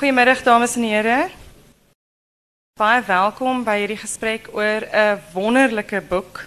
Goedemiddag 0.00 0.42
dames 0.42 0.76
en 0.76 0.82
heren. 0.82 1.30
Baie 2.80 3.02
welkom 3.02 3.64
bij 3.64 3.78
hierdie 3.78 3.96
gesprek 3.96 4.48
oor 4.52 4.80
'n 4.92 5.20
wonderlike 5.32 6.00
boek, 6.00 6.44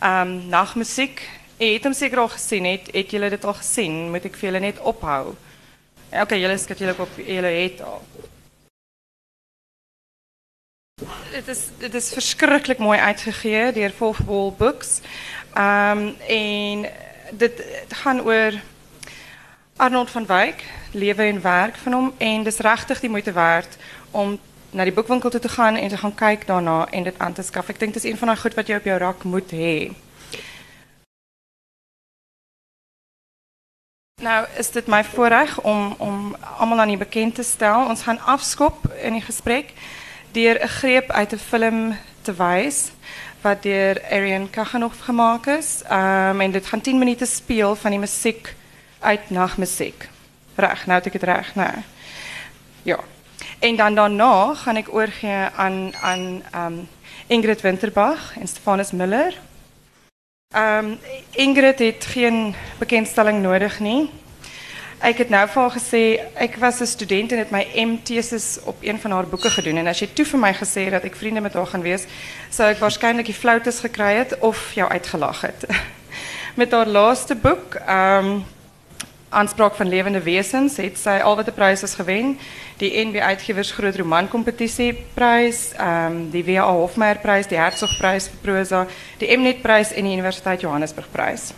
um 0.00 0.48
Nagmusiek. 0.48 1.28
Jy 1.56 1.72
het 1.72 1.84
hom 1.84 1.92
seker 1.92 2.18
al 2.18 2.28
gesien 2.28 2.64
het, 2.64 2.88
het 2.92 3.10
julle 3.10 3.28
dit 3.30 3.44
al 3.44 3.54
gesien? 3.54 4.10
Moet 4.10 4.24
ek 4.24 4.36
vir 4.36 4.48
julle 4.48 4.60
net 4.60 4.80
ophou? 4.80 5.34
Ja, 6.10 6.22
okay, 6.22 6.40
julle 6.40 6.56
skat 6.58 6.78
julle 6.78 6.94
op 6.98 7.12
julle 7.16 7.52
het 7.52 7.82
al. 7.82 8.02
Dit 11.30 11.48
is 11.48 11.68
dit 11.78 11.94
is 11.94 12.12
verskriklik 12.12 12.78
mooi 12.78 12.98
uitgegee 12.98 13.72
deur 13.72 13.92
Wolfball 13.98 14.52
Books. 14.56 15.00
Um 15.54 16.16
en 16.28 16.88
dit, 17.32 17.64
gaan 17.88 18.20
oor 18.20 18.52
Arnold 19.76 20.10
van 20.10 20.26
Wyk, 20.26 20.64
lewe 20.90 21.22
en 21.22 21.42
werk 21.42 21.76
van 21.76 21.92
hom 21.92 22.12
en 22.16 22.42
dis 22.42 22.58
regtig 22.58 23.00
die 23.00 23.10
moeite 23.10 23.32
werd 23.32 23.76
om 24.10 24.38
na 24.70 24.84
die 24.84 24.92
boekwinkel 24.92 25.30
te 25.30 25.48
gaan 25.48 25.76
en 25.76 25.88
te 25.88 25.96
gaan 25.96 26.14
kyk 26.14 26.46
daarna 26.46 26.86
en 26.90 27.02
dit 27.02 27.18
aan 27.18 27.32
te 27.32 27.42
skaf. 27.42 27.68
Ek 27.68 27.78
dink 27.78 27.92
dis 27.92 28.08
een 28.08 28.16
van 28.16 28.32
daai 28.32 28.40
goed 28.40 28.56
wat 28.56 28.72
jy 28.72 28.80
op 28.80 28.88
jou 28.88 28.96
rak 28.98 29.28
moet 29.28 29.52
hê. 29.52 29.92
Nou 34.24 34.46
is 34.56 34.72
dit 34.72 34.88
my 34.88 35.04
voorreg 35.04 35.60
om 35.60 35.94
om 35.98 36.36
almal 36.56 36.80
aan 36.80 36.96
u 36.96 36.96
bekend 36.96 37.34
te 37.34 37.44
stel. 37.44 37.84
Ons 37.84 38.08
gaan 38.08 38.20
afskop 38.20 38.88
in 39.04 39.20
die 39.20 39.26
gesprek 39.28 39.76
deur 40.32 40.56
'n 40.56 40.68
greep 40.80 41.10
uit 41.10 41.32
'n 41.32 41.46
film 41.52 41.96
te 42.22 42.32
wys 42.32 42.92
wat 43.40 43.62
deur 43.62 44.00
Arian 44.10 44.50
Kachanov 44.50 45.04
gemaak 45.04 45.46
is. 45.46 45.82
Um 45.90 46.40
en 46.40 46.50
dit 46.50 46.66
gaan 46.66 46.80
10 46.80 46.98
minute 46.98 47.26
speel 47.26 47.76
van 47.76 47.90
die 47.90 48.00
musiek 48.00 48.54
uit. 49.06 50.08
Reg, 50.56 50.86
nou 50.86 50.98
het 50.98 51.06
ek 51.06 51.20
dit. 51.20 51.84
Ja. 52.82 52.98
En 53.58 53.76
dan 53.76 53.94
daarna 53.94 54.54
gaan 54.54 54.76
ek 54.76 54.94
oorgee 54.94 55.48
aan 55.56 55.94
aan 56.00 56.42
um 56.54 56.88
Ingrid 57.26 57.60
Winterbach 57.60 58.38
en 58.38 58.48
Stefanus 58.48 58.90
Miller. 58.90 59.34
Um 60.56 60.98
Ingrid 61.30 61.78
het 61.78 62.04
geen 62.04 62.54
bekendstelling 62.78 63.42
nodig 63.42 63.80
nie. 63.80 64.10
Ek 64.98 65.18
het 65.18 65.28
nou 65.28 65.48
haar 65.48 65.70
gesê 65.70 66.20
ek 66.34 66.56
was 66.56 66.80
'n 66.80 66.86
student 66.86 67.32
en 67.32 67.38
het 67.38 67.50
my 67.50 67.66
M-tesis 67.74 68.58
op 68.64 68.76
een 68.80 69.00
van 69.00 69.10
haar 69.10 69.26
boeke 69.26 69.50
gedoen 69.50 69.76
en 69.76 69.86
as 69.86 69.98
jy 69.98 70.08
toe 70.12 70.24
vir 70.24 70.40
my 70.40 70.54
gesê 70.54 70.90
dat 70.90 71.04
ek 71.04 71.16
vriende 71.16 71.40
met 71.40 71.54
haar 71.54 71.66
gaan 71.66 71.82
wees, 71.82 72.04
sou 72.50 72.70
ek 72.70 72.78
waarskynlik 72.78 73.26
die 73.26 73.34
floutes 73.34 73.80
of 74.40 74.72
jou 74.72 74.88
uitgelag 74.88 75.40
het. 75.40 75.66
met 76.60 76.72
haar 76.72 76.86
laaste 76.86 77.34
boek, 77.34 77.74
um 77.88 78.44
Aanspraak 79.36 79.74
van 79.74 79.88
levende 79.88 80.22
wesens 80.22 80.76
het 80.80 80.96
sy 80.98 81.18
al 81.20 81.36
wat 81.36 81.48
'n 81.48 81.52
prys 81.52 81.82
is 81.82 81.94
gewen. 81.94 82.38
Die 82.76 83.04
NB 83.06 83.16
Uitgewers 83.20 83.70
Groot 83.70 83.96
Roman 83.96 84.28
Kompetisie 84.28 84.92
prys, 85.14 85.72
um 85.78 86.30
die 86.30 86.44
WA 86.44 86.72
Hofmeyer 86.72 87.18
prys, 87.18 87.46
die 87.46 87.58
Hertzogprys 87.58 88.28
vir 88.28 88.38
prosa, 88.40 88.86
die 89.18 89.36
Mnet 89.36 89.62
prys 89.62 89.92
en 89.92 90.04
die 90.04 90.12
Universiteit 90.12 90.60
Johannesburg 90.60 91.10
prys. 91.12 91.52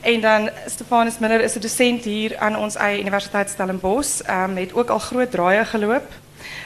En 0.00 0.20
dan 0.20 0.50
Stefanus 0.66 1.18
Miller 1.18 1.40
is 1.40 1.56
'n 1.56 1.60
dosent 1.60 2.04
hier 2.04 2.38
aan 2.38 2.56
ons 2.56 2.76
eie 2.76 3.00
Universiteit 3.00 3.48
Stellenbosch. 3.50 4.20
Ehm 4.20 4.50
um, 4.50 4.56
het 4.56 4.74
ook 4.74 4.88
al 4.88 4.98
groot 4.98 5.30
draaie 5.30 5.64
geloop. 5.64 6.08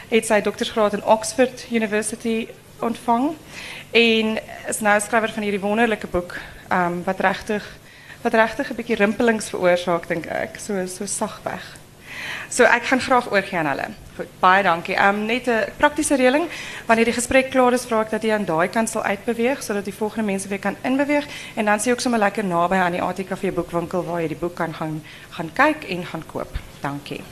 Het 0.09 0.27
sy 0.27 0.41
doktorsgraad 0.41 0.93
in 0.93 1.05
Oxford 1.05 1.67
University 1.71 2.49
ontvang 2.79 3.35
en 3.91 4.39
is 4.69 4.81
nou 4.81 5.01
skrywer 5.01 5.33
van 5.33 5.43
hierdie 5.43 5.61
wonderlike 5.61 6.07
boek 6.07 6.35
ehm 6.69 6.93
um, 6.93 7.03
wat 7.05 7.21
regtig 7.21 7.79
wat 8.25 8.35
regtig 8.35 8.71
'n 8.71 8.77
bietjie 8.77 8.97
rimpelings 8.97 9.51
veroorsaak 9.53 10.09
dink 10.09 10.27
ek, 10.27 10.59
so 10.59 10.87
so 10.87 11.07
sagweg. 11.07 11.65
So 12.49 12.65
ek 12.65 12.85
gaan 12.89 13.01
graag 13.01 13.31
oorgie 13.33 13.59
aan 13.59 13.67
hulle. 13.67 13.89
Goed, 14.17 14.29
baie 14.41 14.63
dankie. 14.63 14.95
Ehm 14.95 15.21
um, 15.21 15.27
net 15.27 15.47
'n 15.49 15.73
praktiese 15.77 16.17
reëling, 16.17 16.49
wanneer 16.87 17.05
die 17.05 17.19
gesprek 17.21 17.51
klaar 17.51 17.73
is, 17.73 17.85
vra 17.85 18.01
ek 18.01 18.11
dat 18.11 18.23
jy 18.23 18.33
aan 18.33 18.45
daai 18.45 18.69
kant 18.69 18.89
sal 18.89 19.03
uitbeweeg 19.03 19.63
sodat 19.63 19.85
die 19.85 19.95
volgende 19.95 20.27
mense 20.33 20.49
weer 20.49 20.59
kan 20.59 20.77
inbeweeg 20.83 21.27
en 21.55 21.65
dan 21.65 21.81
sien 21.81 21.93
ook 21.93 22.01
sommer 22.01 22.21
lekker 22.21 22.45
naby 22.45 22.75
aan 22.77 22.93
die 22.93 23.03
ATKV 23.03 23.53
boekwinkel 23.55 24.05
waar 24.05 24.21
jy 24.21 24.29
die 24.29 24.37
boek 24.37 24.55
kan 24.55 24.75
gaan 24.75 25.03
gaan 25.31 25.53
kyk 25.53 25.85
en 25.85 26.07
gaan 26.07 26.27
koop. 26.27 26.59
Dankie. 26.81 27.23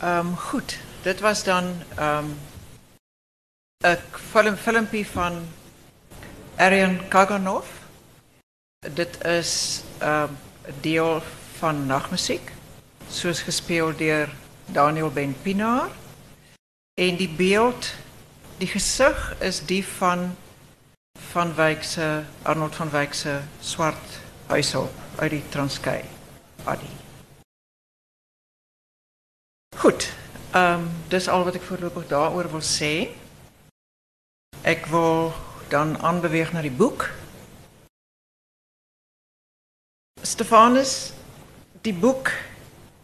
Ehm 0.00 0.18
um, 0.18 0.36
goed, 0.36 0.78
dit 1.02 1.20
was 1.20 1.44
dan 1.44 1.64
ehm 1.98 2.18
um, 2.18 2.45
'n 3.86 3.98
film 4.30 4.56
filmpie 4.56 5.06
van 5.06 5.46
Arian 6.56 7.08
Kaganov. 7.08 7.66
Dit 8.94 9.24
is 9.24 9.82
een 9.98 10.36
deel 10.80 11.22
van 11.58 11.86
nachtmuziek. 11.86 12.52
Soos 13.10 13.40
gespeeld 13.40 13.98
door 13.98 14.28
Daniel 14.66 15.10
Ben 15.10 15.36
Pinaar. 15.42 15.88
En 17.00 17.16
die 17.16 17.28
beeld, 17.28 17.94
die 18.58 18.68
gezicht 18.68 19.42
is 19.42 19.66
die 19.66 19.86
van 19.86 20.36
van 21.30 21.54
Wijkse, 21.54 22.22
Arnold 22.42 22.74
van 22.74 22.90
Wijkse 22.90 23.40
zwart 23.60 24.20
huishulp 24.46 24.92
uit 25.16 25.30
die 25.30 25.48
Transkei. 25.48 26.04
Goed, 29.76 30.12
um, 30.54 30.90
dis 31.08 31.28
al 31.28 31.44
wat 31.44 31.54
ik 31.54 31.62
voorlopig 31.62 32.06
daaroor 32.06 32.50
wil 32.50 32.62
zeggen. 32.62 33.25
Ik 34.66 34.86
wil 34.86 35.32
dan 35.68 35.98
aanbeweeg 35.98 36.52
naar 36.52 36.62
die 36.62 36.70
boek. 36.70 37.10
Stefanus, 40.22 41.12
die 41.80 41.94
boek 41.94 42.30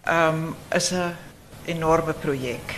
um, 0.08 0.54
is 0.70 0.90
een 0.90 1.14
enorme 1.64 2.12
project. 2.12 2.72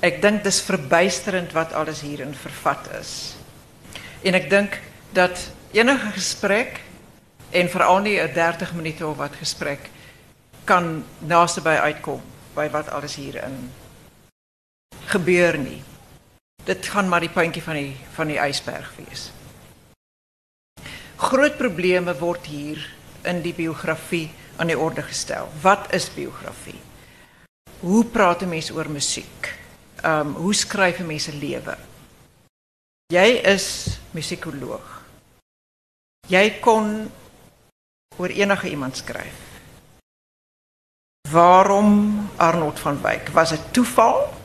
Ik 0.00 0.20
denk 0.20 0.36
het 0.36 0.46
is 0.46 0.60
verbijsterend 0.60 1.52
wat 1.52 1.72
alles 1.72 2.00
hierin 2.00 2.34
vervat 2.34 2.90
is. 2.90 3.34
En 4.22 4.34
ik 4.34 4.50
denk 4.50 4.80
dat 5.10 5.50
enige 5.70 6.10
gesprek, 6.10 6.80
en 7.50 7.70
vooral 7.70 7.98
niet 7.98 8.18
een 8.18 8.32
30 8.32 8.74
minuten 8.74 9.08
of 9.08 9.16
wat 9.16 9.34
gesprek, 9.34 9.90
kan 10.64 11.04
naast 11.18 11.62
bij 11.62 11.80
uitkomen 11.80 12.24
bij 12.54 12.70
wat 12.70 12.90
alles 12.90 13.14
hierin 13.14 13.72
gebeurt 15.04 15.68
niet. 15.68 15.91
Dit 16.64 16.86
gaan 16.86 17.08
maar 17.08 17.20
die 17.20 17.32
puntjie 17.32 17.62
van 17.62 17.74
die 17.74 17.96
van 18.14 18.30
die 18.30 18.38
ysberg 18.38 18.92
wees. 18.96 19.30
Groot 21.18 21.56
probleme 21.58 22.14
word 22.18 22.46
hier 22.46 22.78
in 23.26 23.42
die 23.42 23.54
biografie 23.54 24.30
aan 24.56 24.70
die 24.70 24.78
orde 24.78 25.02
gestel. 25.02 25.48
Wat 25.62 25.90
is 25.94 26.10
biografie? 26.14 26.78
Hoe 27.80 28.04
praat 28.04 28.42
'n 28.42 28.48
mens 28.48 28.70
oor 28.70 28.90
musiek? 28.90 29.58
Ehm 30.02 30.34
hoe 30.34 30.54
skryf 30.54 30.98
'n 30.98 31.06
mens 31.06 31.28
'n 31.28 31.38
lewe? 31.38 31.76
Jy 33.12 33.42
is 33.44 33.98
musikoloog. 34.10 35.02
Jy 36.28 36.60
kon 36.60 37.10
oor 38.16 38.28
enige 38.28 38.70
iemand 38.70 38.96
skryf. 38.96 39.34
Waarom 41.30 42.30
Arnold 42.36 42.78
van 42.78 43.02
Wyk? 43.02 43.28
Was 43.28 43.50
dit 43.50 43.72
toeval? 43.72 44.41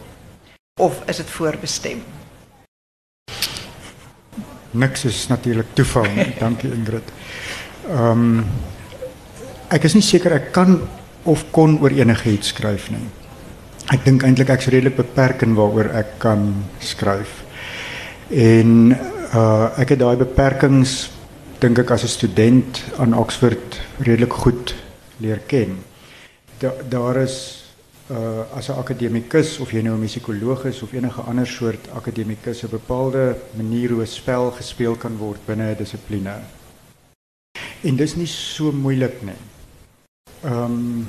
Of 0.77 1.01
is 1.05 1.17
het 1.17 1.29
voorbestem? 1.29 2.03
Niks 4.71 5.05
is 5.05 5.27
natuurlijk 5.27 5.67
toeval. 5.73 6.05
Dank 6.39 6.61
je 6.61 6.73
Ingrid. 6.73 7.11
Um, 7.89 8.45
ek 9.67 9.83
is 9.83 9.93
niet 9.93 10.03
zeker 10.03 10.31
ik 10.31 10.51
kan 10.51 10.81
of 11.23 11.45
kon 11.49 11.79
oor 11.81 11.89
enige 11.89 12.29
iets 12.31 12.47
skryf 12.47 12.89
nie. 12.93 13.07
Ek 13.89 14.05
dink 14.05 14.23
eintlik 14.23 14.51
ek's 14.53 14.69
redelik 14.69 14.99
beperk 14.99 15.41
in 15.41 15.55
waaroor 15.57 15.89
ek 15.97 16.17
kan 16.21 16.49
skryf. 16.79 17.41
En 18.29 18.93
uh 19.33 19.73
ek 19.81 19.95
het 19.95 19.99
daai 19.99 20.17
beperkings 20.19 21.09
dink 21.59 21.79
ek 21.81 21.91
as 21.91 22.03
'n 22.03 22.13
student 22.13 22.83
aan 22.99 23.17
Oxford 23.17 23.81
redelik 23.97 24.33
goed 24.33 24.75
leer 25.17 25.41
ken. 25.47 25.79
Da, 26.59 26.71
daar 26.89 27.15
is 27.25 27.66
uh 28.09 28.57
as 28.57 28.69
'n 28.69 28.79
akademikus 28.79 29.59
of 29.59 29.71
jy 29.71 29.81
nou 29.81 29.95
'n 29.95 29.99
musikoloog 29.99 30.65
is 30.65 30.81
of 30.81 30.93
enige 30.93 31.21
ander 31.21 31.47
soort 31.47 31.89
akademikus 31.93 32.63
'n 32.63 32.69
bepaalde 32.69 33.35
manier 33.55 33.89
hoe 33.91 34.01
'n 34.01 34.07
spel 34.07 34.51
gespeel 34.51 34.95
kan 34.95 35.17
word 35.17 35.45
binne 35.45 35.71
'n 35.71 35.77
dissipline. 35.77 36.39
En 37.83 37.95
dis 37.95 38.15
nie 38.15 38.27
so 38.27 38.71
moeilik 38.71 39.21
nie. 39.21 39.41
Ehm 40.43 40.63
um, 40.63 41.07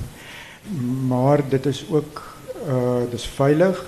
maar 1.09 1.49
dit 1.49 1.67
is 1.67 1.85
ook 1.91 2.23
uh 2.67 3.11
dis 3.11 3.27
veilig 3.27 3.85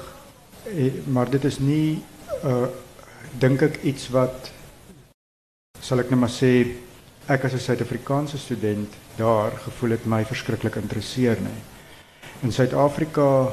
eh, 0.65 0.93
maar 1.07 1.31
dit 1.31 1.45
is 1.45 1.59
nie 1.59 2.03
uh 2.45 2.67
dink 3.39 3.63
ek 3.63 3.83
iets 3.83 4.09
wat 4.09 4.51
sal 5.81 5.99
ek 5.99 6.11
net 6.11 6.21
maar 6.21 6.33
sê 6.33 6.77
ek 7.27 7.45
as 7.45 7.53
'n 7.53 7.59
Suid-Afrikaanse 7.59 8.39
student 8.39 8.95
daar 9.17 9.51
gevoel 9.51 9.91
het 9.91 10.05
my 10.07 10.25
verskriklik 10.25 10.77
interesseer 10.77 11.37
nie. 11.41 11.61
In 12.41 12.53
Suid-Afrika 12.53 13.53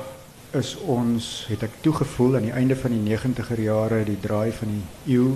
is 0.56 0.70
ons 0.88 1.26
het 1.50 1.66
ek 1.66 1.74
toegevoel 1.84 2.38
aan 2.38 2.46
die 2.48 2.54
einde 2.56 2.76
van 2.80 2.94
die 2.96 3.02
90er 3.04 3.60
jare 3.60 3.98
die 4.08 4.20
draai 4.24 4.52
van 4.56 4.78
die 4.78 5.16
eeu 5.18 5.36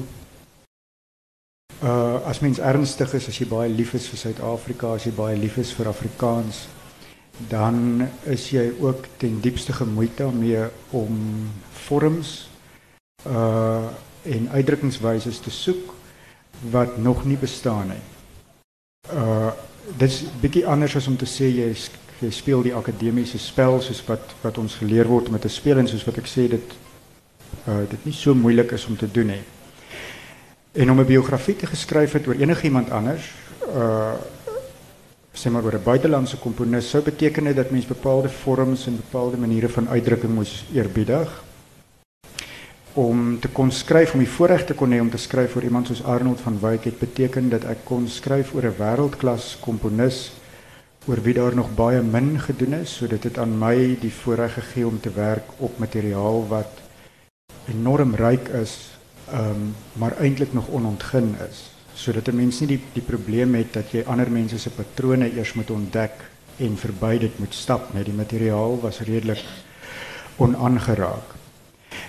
Uh 1.82 2.22
as 2.30 2.40
mens 2.40 2.60
ernstig 2.62 3.10
is, 3.18 3.26
as 3.28 3.40
jy 3.42 3.48
baie 3.50 3.70
lief 3.74 3.96
is 3.98 4.06
vir 4.06 4.20
Suid-Afrika, 4.22 4.92
as 4.94 5.08
jy 5.08 5.12
baie 5.18 5.34
lief 5.36 5.56
is 5.58 5.72
vir 5.74 5.88
Afrikaans, 5.90 6.68
dan 7.50 8.06
is 8.30 8.46
jy 8.54 8.68
ook 8.78 9.08
ten 9.18 9.40
diepste 9.42 9.74
gemoeid 9.74 10.14
daarmee 10.20 10.68
om 10.94 11.18
vorms 11.88 12.36
uh 13.26 13.90
en 14.22 14.46
uitdrukkingswyse 14.54 15.34
te 15.42 15.50
soek 15.50 15.96
wat 16.70 17.00
nog 17.02 17.26
nie 17.26 17.40
bestaan 17.42 17.96
nie. 17.96 18.04
Uh 19.10 19.50
dit 19.98 20.06
is 20.06 20.22
bietjie 20.44 20.68
anders 20.70 20.96
as 20.96 21.10
om 21.10 21.18
te 21.18 21.26
sê 21.26 21.50
jy 21.50 21.72
jy 22.22 22.32
speel 22.32 22.62
die 22.62 22.76
akademiese 22.76 23.40
spel 23.42 23.80
soos 23.82 24.02
wat 24.06 24.36
wat 24.44 24.58
ons 24.62 24.78
geleer 24.82 25.10
word 25.10 25.30
om 25.30 25.40
te 25.40 25.50
speel 25.50 25.82
en 25.82 25.88
soos 25.90 26.06
wat 26.06 26.18
ek 26.22 26.30
sê 26.30 26.48
dit 26.52 26.76
uh 27.68 27.82
dit 27.90 28.06
nie 28.06 28.14
so 28.14 28.36
moeilik 28.38 28.72
is 28.78 28.86
om 28.86 28.98
te 28.98 29.10
doen 29.12 29.34
nie. 29.34 29.42
En 30.74 30.92
om 30.92 31.00
'n 31.00 31.06
biografie 31.06 31.56
te 31.56 31.68
geskryf 31.68 32.14
het 32.14 32.28
oor 32.28 32.36
enigiemand 32.36 32.92
anders, 32.92 33.32
uh 33.76 34.14
sê 35.34 35.50
maar 35.50 35.64
oor 35.64 35.76
'n 35.76 35.84
buitelandse 35.84 36.38
komponis, 36.38 36.90
sou 36.90 37.04
beteken 37.04 37.44
dit 37.44 37.56
dat 37.56 37.72
mens 37.72 37.86
bepaalde 37.86 38.30
vorms 38.30 38.88
en 38.88 38.96
bepaalde 38.96 39.38
maniere 39.38 39.70
van 39.70 39.90
uitdrukking 39.90 40.34
moes 40.34 40.66
eerbiedig 40.74 41.44
om 42.94 43.40
te 43.40 43.48
kon 43.48 43.72
skryf 43.72 44.14
om 44.14 44.20
die 44.20 44.30
voorreg 44.30 44.66
te 44.66 44.74
kon 44.74 44.92
hê 44.92 45.00
om 45.00 45.10
te 45.10 45.18
skryf 45.18 45.56
oor 45.56 45.64
iemand 45.64 45.88
soos 45.88 46.04
Arnold 46.04 46.42
van 46.44 46.60
Wyk 46.60 46.84
het 46.84 47.00
beteken 47.00 47.50
dat 47.50 47.64
ek 47.64 47.86
kon 47.88 48.08
skryf 48.08 48.54
oor 48.54 48.66
'n 48.68 48.76
wêreldklas 48.78 49.58
komponis 49.60 50.32
oor 51.08 51.22
wie 51.26 51.34
daar 51.34 51.56
nog 51.56 51.74
baie 51.76 52.02
min 52.02 52.40
gedoen 52.40 52.74
is, 52.74 52.96
so 52.96 53.08
dit 53.08 53.24
het 53.24 53.38
aan 53.38 53.58
my 53.58 53.98
die 54.02 54.14
voorreg 54.14 54.54
gegee 54.54 54.86
om 54.88 55.00
te 55.00 55.10
werk 55.16 55.50
op 55.58 55.80
materiaal 55.82 56.48
wat 56.48 56.82
enorm 57.70 58.16
ryk 58.16 58.50
is 58.62 58.92
um, 59.34 59.76
maar 59.94 60.18
eintlik 60.20 60.54
nog 60.54 60.70
onontgin 60.70 61.36
is. 61.50 61.72
Sodat 61.94 62.28
'n 62.28 62.36
mens 62.36 62.60
nie 62.60 62.68
die 62.68 62.82
die 62.94 63.02
probleem 63.02 63.56
het 63.56 63.74
dat 63.74 63.92
jy 63.92 64.04
ander 64.06 64.32
mense 64.32 64.60
se 64.60 64.70
patrone 64.70 65.32
eers 65.34 65.54
moet 65.54 65.70
ontdek 65.70 66.12
en 66.58 66.78
verby 66.78 67.18
dit 67.18 67.40
moet 67.40 67.54
stap 67.54 67.94
net 67.94 68.06
die 68.06 68.14
materiaal 68.14 68.80
was 68.82 69.00
redelik 69.00 69.44
onaangeraak. 70.38 71.36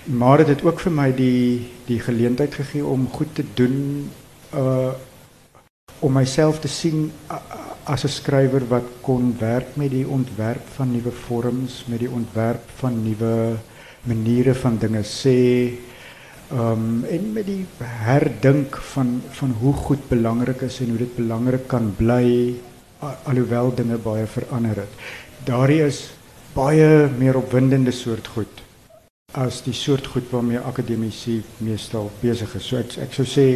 Maar 0.04 0.36
dit 0.36 0.48
het 0.48 0.64
ook 0.64 0.80
vir 0.80 0.92
my 0.92 1.12
die 1.14 1.70
die 1.86 2.00
geleentheid 2.00 2.54
gegee 2.54 2.84
om 2.84 3.08
goed 3.08 3.34
te 3.34 3.44
doen 3.54 4.10
uh 4.54 4.92
om 5.98 6.12
myself 6.12 6.58
te 6.58 6.68
sien 6.68 7.12
as 7.84 8.04
'n 8.04 8.08
skrywer 8.08 8.64
wat 8.68 8.86
kon 9.00 9.34
werk 9.38 9.76
met 9.76 9.90
die 9.90 10.06
ontwerp 10.06 10.66
van 10.76 10.92
nuwe 10.92 11.10
vorms, 11.10 11.84
met 11.86 11.98
die 11.98 12.10
ontwerp 12.10 12.62
van 12.76 13.02
nuwe 13.02 13.58
maniere 14.02 14.54
van 14.54 14.78
dinge 14.78 15.02
sê, 15.02 15.72
Um, 16.52 17.04
en 17.08 17.32
met 17.32 17.46
die 17.46 17.64
herdink 17.80 18.76
van, 18.76 19.22
van 19.30 19.54
hoe 19.60 19.72
goed 19.72 20.08
belangrijk 20.08 20.60
is 20.60 20.80
en 20.80 20.88
hoe 20.88 20.98
dit 20.98 21.14
belangrijk 21.16 21.66
kan 21.66 21.94
blijven, 21.96 22.60
alhoewel 23.24 23.74
dingen 23.74 24.02
baie 24.02 24.26
verander 24.26 24.76
het. 24.76 24.92
Daar 25.44 25.70
is 25.70 26.10
baie 26.52 27.08
meer 27.18 27.36
opwindende 27.36 27.90
soort 27.90 28.26
goed 28.26 28.60
als 29.32 29.62
die 29.64 29.72
soort 29.72 30.06
goed 30.06 30.28
waarmee 30.30 30.58
academici 30.58 31.42
meestal 31.56 32.10
bezig 32.20 32.54
is. 32.54 32.66
So 32.68 32.76
ek, 32.76 32.98
ek 33.00 33.14
sou 33.16 33.24
sê 33.24 33.46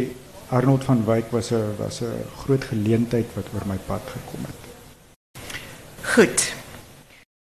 Arnold 0.49 0.83
van 0.83 1.05
Wyk 1.05 1.31
was 1.31 1.51
'n 1.51 1.75
was 1.77 2.01
'n 2.01 2.25
groot 2.37 2.63
geleentheid 2.63 3.25
wat 3.33 3.47
oor 3.53 3.65
my 3.65 3.77
pad 3.85 4.01
gekom 4.05 4.45
het. 4.45 4.61
Goed. 6.01 6.53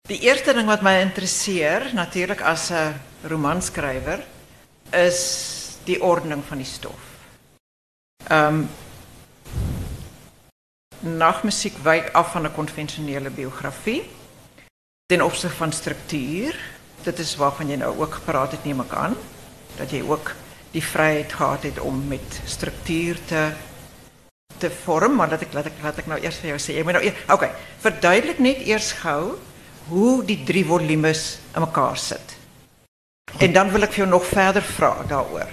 Die 0.07 0.19
eerste 0.19 0.54
ding 0.54 0.66
wat 0.68 0.81
my 0.81 1.00
interesseer, 1.00 1.92
natuurlik 1.94 2.42
as 2.42 2.69
'n 2.69 2.95
romanskrywer, 3.22 4.25
is 4.89 5.19
die 5.84 6.04
ordening 6.04 6.44
van 6.48 6.57
die 6.57 6.66
stof. 6.66 7.04
Ehm 8.28 8.68
um, 11.01 11.50
wijkt 11.84 12.13
af 12.13 12.31
van 12.31 12.44
een 12.45 12.54
conventionele 12.54 13.30
biografie 13.30 14.10
ten 15.06 15.22
opzichte 15.22 15.56
van 15.56 15.72
structuur. 15.72 16.60
Dit 17.01 17.19
is 17.19 17.36
waarvan 17.36 17.68
je 17.68 17.78
nou 17.78 18.00
ook 18.00 18.13
gepraat 18.13 18.51
het, 18.51 18.63
neem 18.63 18.81
ik 18.81 18.94
aan. 18.94 19.16
Dat 19.75 19.89
je 19.89 20.10
ook 20.10 20.31
die 20.72 20.84
vrijheid 20.84 21.34
gehad 21.34 21.64
hebt 21.64 21.80
om 21.80 22.08
met 22.08 22.42
structuur 22.46 23.18
te, 23.25 23.50
te 24.58 24.72
vormen. 24.84 25.16
Maar 25.16 25.30
laat 25.30 25.42
ik, 25.42 25.54
laat, 25.54 25.66
ik, 25.66 25.74
laat 25.81 25.98
ik 25.98 26.06
nou 26.06 26.19
eerst 26.19 26.38
voor 26.38 26.48
jou 26.48 26.60
zeggen. 26.60 26.86
Nou 26.86 27.12
Oké, 27.30 27.50
okay, 27.84 28.56
eerst 28.64 28.92
gauw 28.92 29.38
hoe 29.88 30.25
die 30.25 30.44
drie 30.44 30.66
volumes 30.66 31.40
in 31.56 31.62
elkaar 31.62 31.98
zitten. 31.98 32.36
En 33.38 33.54
dan 33.54 33.72
wil 33.72 33.81
ik 33.81 33.92
je 33.92 34.06
nog 34.06 34.25
verder 34.25 34.62
vragen 34.62 35.08
daarover. 35.08 35.48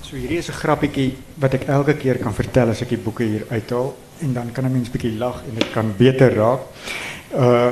So 0.00 0.16
hierdie 0.16 0.38
is 0.38 0.48
'n 0.48 0.52
grappietjie 0.52 1.16
wat 1.34 1.52
ek 1.52 1.62
elke 1.62 1.96
keer 1.96 2.18
kan 2.18 2.34
vertel 2.34 2.68
as 2.68 2.80
ek 2.80 2.88
die 2.88 2.98
boeke 2.98 3.22
hier 3.22 3.44
uithaal 3.48 3.96
en 4.18 4.32
dan 4.32 4.52
kan 4.52 4.64
'n 4.64 4.72
mens 4.72 4.90
bietjie 4.90 5.16
lag 5.16 5.42
en 5.48 5.54
dit 5.54 5.70
kan 5.72 5.94
beter 5.96 6.34
raak. 6.34 6.60
Uh 7.34 7.70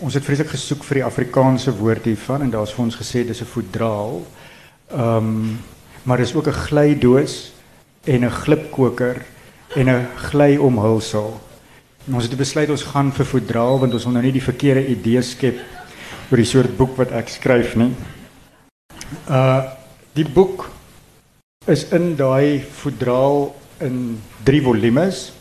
ons 0.00 0.14
het 0.16 0.24
vreeslik 0.24 0.48
gesoek 0.54 0.84
vir 0.88 1.00
die 1.00 1.04
Afrikaanse 1.04 1.72
woord 1.76 2.06
hiervan 2.08 2.46
en 2.46 2.52
daar's 2.52 2.72
vir 2.72 2.84
ons 2.86 2.96
gesê 2.96 3.24
dis 3.26 3.42
'n 3.42 3.52
voedraal. 3.54 4.24
Ehm 4.90 5.16
um, 5.16 5.58
maar 6.02 6.16
dis 6.16 6.34
ook 6.34 6.48
'n 6.48 6.62
glydoos 6.66 7.52
en 8.04 8.24
'n 8.24 8.30
glipkoker 8.30 9.22
en 9.76 9.88
'n 9.88 10.08
glyomhulsel. 10.16 11.40
Ons 12.12 12.24
het 12.24 12.36
besluit 12.36 12.70
ons 12.70 12.82
gaan 12.82 13.12
vir 13.12 13.26
voedraal 13.26 13.78
want 13.78 13.92
ons 13.92 14.04
wil 14.04 14.12
nou 14.12 14.22
nie 14.22 14.32
die 14.32 14.48
verkeerde 14.50 14.86
idee 14.86 15.22
skep 15.22 15.58
oor 16.30 16.36
die 16.36 16.46
soort 16.46 16.76
boek 16.76 16.96
wat 16.96 17.12
ek 17.12 17.28
skryf 17.28 17.76
nie. 17.76 17.94
Uh 19.28 19.62
die 20.14 20.24
boek 20.24 20.70
is 21.66 21.84
in 21.92 22.16
daai 22.16 22.64
voedraal 22.72 23.54
in 23.80 24.20
3 24.44 24.62
volumes. 24.62 25.32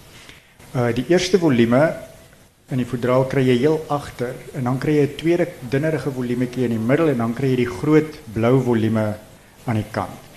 Uh 0.75 0.91
die 0.93 1.05
eerste 1.09 1.39
volume 1.39 2.08
in 2.69 2.77
die 2.77 2.85
voedraal 2.85 3.25
kry 3.25 3.41
jy 3.47 3.57
heel 3.57 3.79
agter 3.89 4.35
en 4.53 4.63
dan 4.63 4.77
kry 4.77 4.93
jy 4.99 5.05
'n 5.07 5.15
tweede 5.17 5.47
dunnerige 5.69 6.11
volumetjie 6.11 6.63
in 6.65 6.77
die 6.77 6.85
middel 6.89 7.09
en 7.09 7.17
dan 7.17 7.33
kry 7.33 7.49
jy 7.49 7.55
die 7.55 7.75
groot 7.79 8.19
blou 8.33 8.61
volume 8.61 9.15
aan 9.65 9.75
die 9.75 9.91
kant. 9.91 10.29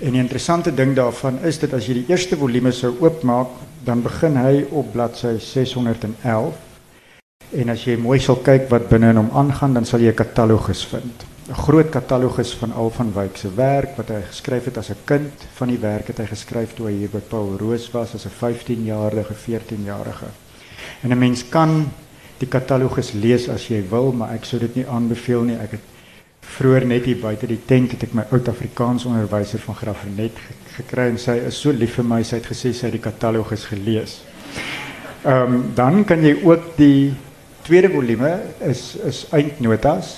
En 0.00 0.12
die 0.12 0.20
interessante 0.20 0.74
ding 0.74 0.94
daarvan 0.96 1.38
is 1.44 1.58
dat 1.58 1.74
as 1.74 1.86
jy 1.86 1.94
die 1.94 2.08
eerste 2.10 2.36
volume 2.36 2.72
sou 2.72 2.96
oopmaak, 3.00 3.48
dan 3.84 4.02
begin 4.02 4.36
hy 4.36 4.64
op 4.70 4.92
bladsy 4.92 5.38
611. 5.38 6.54
En 7.52 7.70
as 7.70 7.84
jy 7.84 7.96
mooi 7.96 8.18
sal 8.18 8.36
kyk 8.36 8.68
wat 8.70 8.88
binne 8.88 9.10
in 9.10 9.16
hom 9.16 9.30
aangaan, 9.30 9.74
dan 9.74 9.84
sal 9.84 10.00
jy 10.00 10.10
'n 10.10 10.14
katalogus 10.14 10.84
vind. 10.84 11.24
'n 11.48 11.54
Groot 11.54 11.90
katalogus 11.90 12.54
van 12.54 12.72
al 12.72 12.90
van 12.90 13.12
Wyk 13.12 13.36
se 13.36 13.54
werk 13.54 13.96
wat 13.96 14.08
hy 14.08 14.22
geskryf 14.22 14.64
het 14.64 14.78
as 14.78 14.90
'n 14.90 15.04
kind. 15.04 15.32
Van 15.54 15.68
die 15.68 15.78
werk 15.78 16.06
het 16.06 16.18
hy 16.18 16.26
geskryf 16.26 16.74
toe 16.74 16.86
hy 16.86 16.92
hier 16.92 17.10
by 17.10 17.20
Paul 17.20 17.56
Roos 17.58 17.90
was 17.90 18.14
as 18.14 18.24
'n 18.24 18.30
15-jarige, 18.30 19.34
14-jarige. 19.34 20.43
En 21.04 21.12
'n 21.12 21.18
mens 21.18 21.44
kan 21.48 21.84
die 22.38 22.48
katalogus 22.48 23.12
lees 23.12 23.48
as 23.48 23.68
jy 23.68 23.82
wil, 23.90 24.12
maar 24.12 24.32
ek 24.32 24.44
sou 24.44 24.58
dit 24.60 24.74
nie 24.74 24.86
aanbeveel 24.88 25.42
nie. 25.42 25.56
Ek 25.60 25.70
het 25.76 25.80
vroeër 26.40 26.86
net 26.86 27.04
hier 27.04 27.20
buite 27.20 27.46
die 27.46 27.60
tent 27.66 27.92
het 27.92 28.02
ek 28.02 28.14
my 28.14 28.24
oud 28.30 28.48
Afrikaans 28.48 29.04
onderwyser 29.04 29.60
van 29.64 29.74
Graafrenet 29.74 30.38
gekry 30.76 31.08
en 31.12 31.18
sy 31.18 31.36
is 31.48 31.60
so 31.60 31.72
lief 31.72 31.96
vir 31.98 32.04
my 32.04 32.22
sy 32.22 32.36
het 32.36 32.46
gesê 32.46 32.72
sy 32.72 32.86
het 32.86 32.96
die 32.96 33.04
katalogus 33.04 33.64
gelees. 33.70 34.22
Ehm 35.24 35.54
um, 35.54 35.62
dan 35.74 36.04
kan 36.04 36.24
jy 36.24 36.36
ook 36.42 36.76
die 36.76 37.14
tweede 37.62 37.88
volume 37.92 38.40
is 38.60 38.96
is 39.04 39.26
eindnotas 39.32 40.14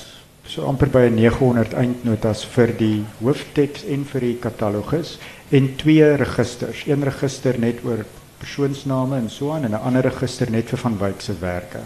so 0.47 0.67
amper 0.67 0.91
by 0.91 1.09
900 1.11 1.75
eindnotas 1.75 2.45
vir 2.55 2.73
die 2.79 3.05
hoofteks 3.21 3.87
en 3.91 4.05
vir 4.05 4.21
die 4.21 4.37
katalogus 4.43 5.17
en 5.51 5.73
twee 5.79 6.07
registers, 6.17 6.85
een 6.87 7.03
register 7.07 7.59
net 7.59 7.83
oor 7.85 8.05
persoonsname 8.39 9.17
en 9.17 9.31
so 9.31 9.53
aan 9.53 9.65
en 9.65 9.71
'n 9.71 9.85
ander 9.89 10.03
register 10.03 10.51
net 10.51 10.69
vir 10.69 10.79
van 10.79 10.99
Wyk 10.99 11.21
se 11.21 11.35
werke. 11.41 11.81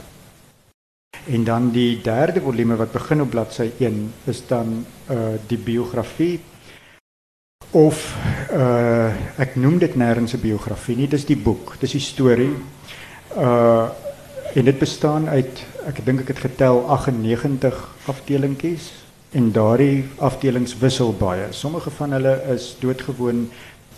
En 1.26 1.44
dan 1.44 1.70
die 1.70 2.00
derde 2.02 2.40
volume 2.40 2.76
wat 2.76 2.92
begin 2.92 3.20
op 3.20 3.30
bladsy 3.30 3.70
1 3.78 4.12
is 4.24 4.46
dan 4.46 4.86
uh 5.10 5.36
die 5.46 5.58
biografie 5.58 6.40
of 7.70 8.16
uh 8.52 9.12
ek 9.38 9.56
noem 9.56 9.78
dit 9.78 9.94
nêrens 9.94 10.34
'n 10.34 10.40
biografie 10.40 10.96
nie, 10.96 11.08
dis 11.08 11.24
die 11.24 11.36
boek, 11.36 11.76
dis 11.80 11.92
die 11.92 12.00
storie. 12.00 12.54
Uh 13.36 13.88
en 14.54 14.64
dit 14.64 14.78
bestaan 14.78 15.28
uit 15.28 15.66
ek 15.86 16.04
dink 16.04 16.20
ek 16.20 16.28
het 16.28 16.38
getel 16.38 16.82
98 16.88 17.76
afdelingkies 18.10 18.90
en 19.30 19.52
daardie 19.54 20.08
afdelings 20.18 20.74
wissel 20.78 21.12
baie. 21.14 21.46
Sommige 21.54 21.90
van 21.90 22.12
hulle 22.12 22.34
is 22.50 22.76
doodgewoon 22.80 23.44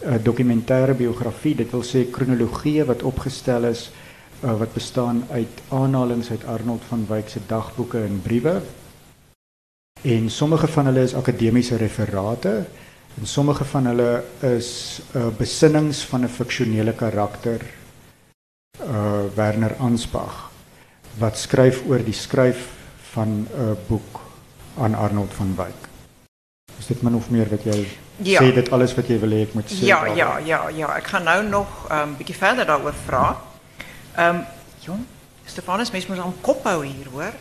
uh, 0.01 0.17
dokumentêre 0.23 0.95
biografie, 0.95 1.55
dit 1.55 1.71
wil 1.71 1.85
sê 1.87 2.07
kronologie 2.11 2.83
wat 2.85 3.03
opgestel 3.03 3.69
is 3.71 3.91
uh, 4.43 4.55
wat 4.59 4.73
bestaan 4.75 5.25
uit 5.31 5.63
aanhalings 5.69 6.31
uit 6.31 6.45
Arnold 6.45 6.83
van 6.89 7.05
Wyk 7.09 7.29
se 7.29 7.41
dagboeke 7.47 8.03
en 8.03 8.21
briewe. 8.23 8.61
En 10.03 10.31
sommige 10.31 10.67
van 10.67 10.87
hulle 10.91 11.05
is 11.07 11.15
akademiese 11.15 11.77
referate 11.77 12.65
en 13.21 13.27
sommige 13.27 13.65
van 13.65 13.87
hulle 13.87 14.25
is 14.41 15.01
uh, 15.15 15.29
besinnings 15.39 16.03
van 16.11 16.25
'n 16.25 16.29
fiksionele 16.29 16.93
karakter 16.93 17.61
uh 18.81 19.29
Werner 19.35 19.75
Ansbach 19.79 20.51
wat 21.19 21.39
skryf 21.39 21.85
oor 21.87 22.03
die 22.05 22.17
skryf 22.17 22.69
van 23.13 23.47
'n 23.47 23.77
boek 23.87 24.21
aan 24.79 24.95
Arnold 24.95 25.35
van 25.35 25.55
Wyk. 25.57 25.92
Is 26.83 26.89
dit 26.89 27.03
min 27.03 27.15
of 27.15 27.31
meer 27.31 27.47
wat 27.49 27.63
jy 27.63 27.87
Ja. 28.17 28.41
sê 28.43 28.55
dit 28.55 28.71
alles 28.75 28.95
wat 28.95 29.07
jy 29.07 29.19
wil 29.23 29.31
hê 29.31 29.43
ek 29.47 29.55
moet 29.55 29.71
sê? 29.71 29.85
Ja, 29.87 30.05
ja, 30.07 30.39
ja, 30.39 30.69
ja. 30.69 30.97
Ik 30.97 31.07
ga 31.07 31.19
nou 31.19 31.45
nog 31.49 31.89
een 31.89 31.99
um, 31.99 32.17
beetje 32.17 32.35
verder 32.35 32.67
daarover 32.67 32.95
vragen. 33.07 33.37
Ehm 34.17 34.41
jong, 34.79 35.05
Stefanus, 35.45 35.91
mens 35.91 36.07
moet 36.07 36.19
aan 36.19 36.35
kop 36.41 36.65
hou 36.65 36.85
hier, 36.87 37.07
hoor. 37.11 37.33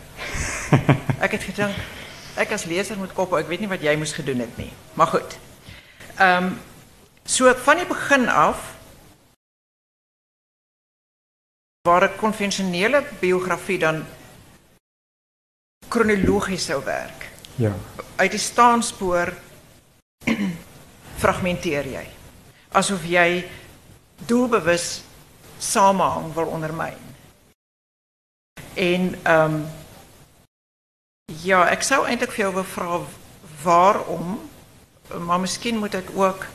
ek 1.26 1.30
het 1.32 1.42
gedink 1.42 1.74
ek 2.34 2.52
as 2.52 2.64
leser 2.64 2.96
moet 2.98 3.12
kop 3.12 3.30
hou. 3.30 3.40
Ek 3.40 3.48
weet 3.48 3.60
nie 3.60 3.68
wat 3.68 3.82
jy 3.82 3.96
moes 3.96 4.12
gedoen 4.12 4.38
het 4.38 4.56
nie. 4.56 4.70
Maar 4.94 5.06
goed. 5.06 5.38
Ehm 6.18 6.52
so 7.24 7.50
van 7.54 7.76
die 7.76 7.86
begin 7.86 8.28
af 8.28 8.74
waar 11.82 12.06
'n 12.06 12.16
konvensionele 12.16 13.02
biografie 13.18 13.78
dan 13.78 14.04
kronologies 15.88 16.64
sou 16.64 16.84
werk. 16.84 17.31
Ja. 17.62 17.72
Uit 18.16 18.30
die 18.34 18.40
staanspoor 18.42 19.30
fragmenteer 21.22 21.86
jy. 21.86 22.06
Asof 22.74 23.04
jy 23.06 23.44
doelbewus 24.26 25.02
samehang 25.62 26.32
wil 26.34 26.50
ondermyn. 26.56 26.98
En 28.74 29.14
ehm 29.22 29.54
um, 29.54 29.62
ja, 31.42 31.62
ek 31.70 31.84
sou 31.86 32.02
eintlik 32.06 32.34
vir 32.34 32.44
jou 32.46 32.54
wil 32.58 32.66
vra 32.68 32.98
waarom, 33.62 34.34
maar 35.26 35.40
miskien 35.40 35.78
moet 35.80 35.94
ek 35.94 36.10
ook 36.18 36.46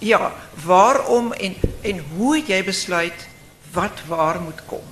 ja, 0.00 0.32
waarom 0.64 1.32
en 1.32 1.54
en 1.82 2.00
hoe 2.16 2.40
jy 2.40 2.62
besluit 2.64 3.28
wat 3.72 4.00
waar 4.08 4.40
moet 4.40 4.64
kom? 4.66 4.86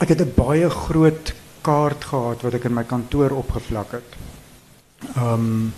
Ek 0.00 0.08
het 0.08 0.20
'n 0.20 0.34
baie 0.34 0.70
groot 0.70 1.32
kaart 1.62 2.04
gehad 2.04 2.42
wat 2.42 2.54
ek 2.54 2.64
in 2.64 2.74
my 2.74 2.84
kantoor 2.84 3.30
opgeplak 3.30 3.92
het. 3.98 4.16
Ehm 5.16 5.72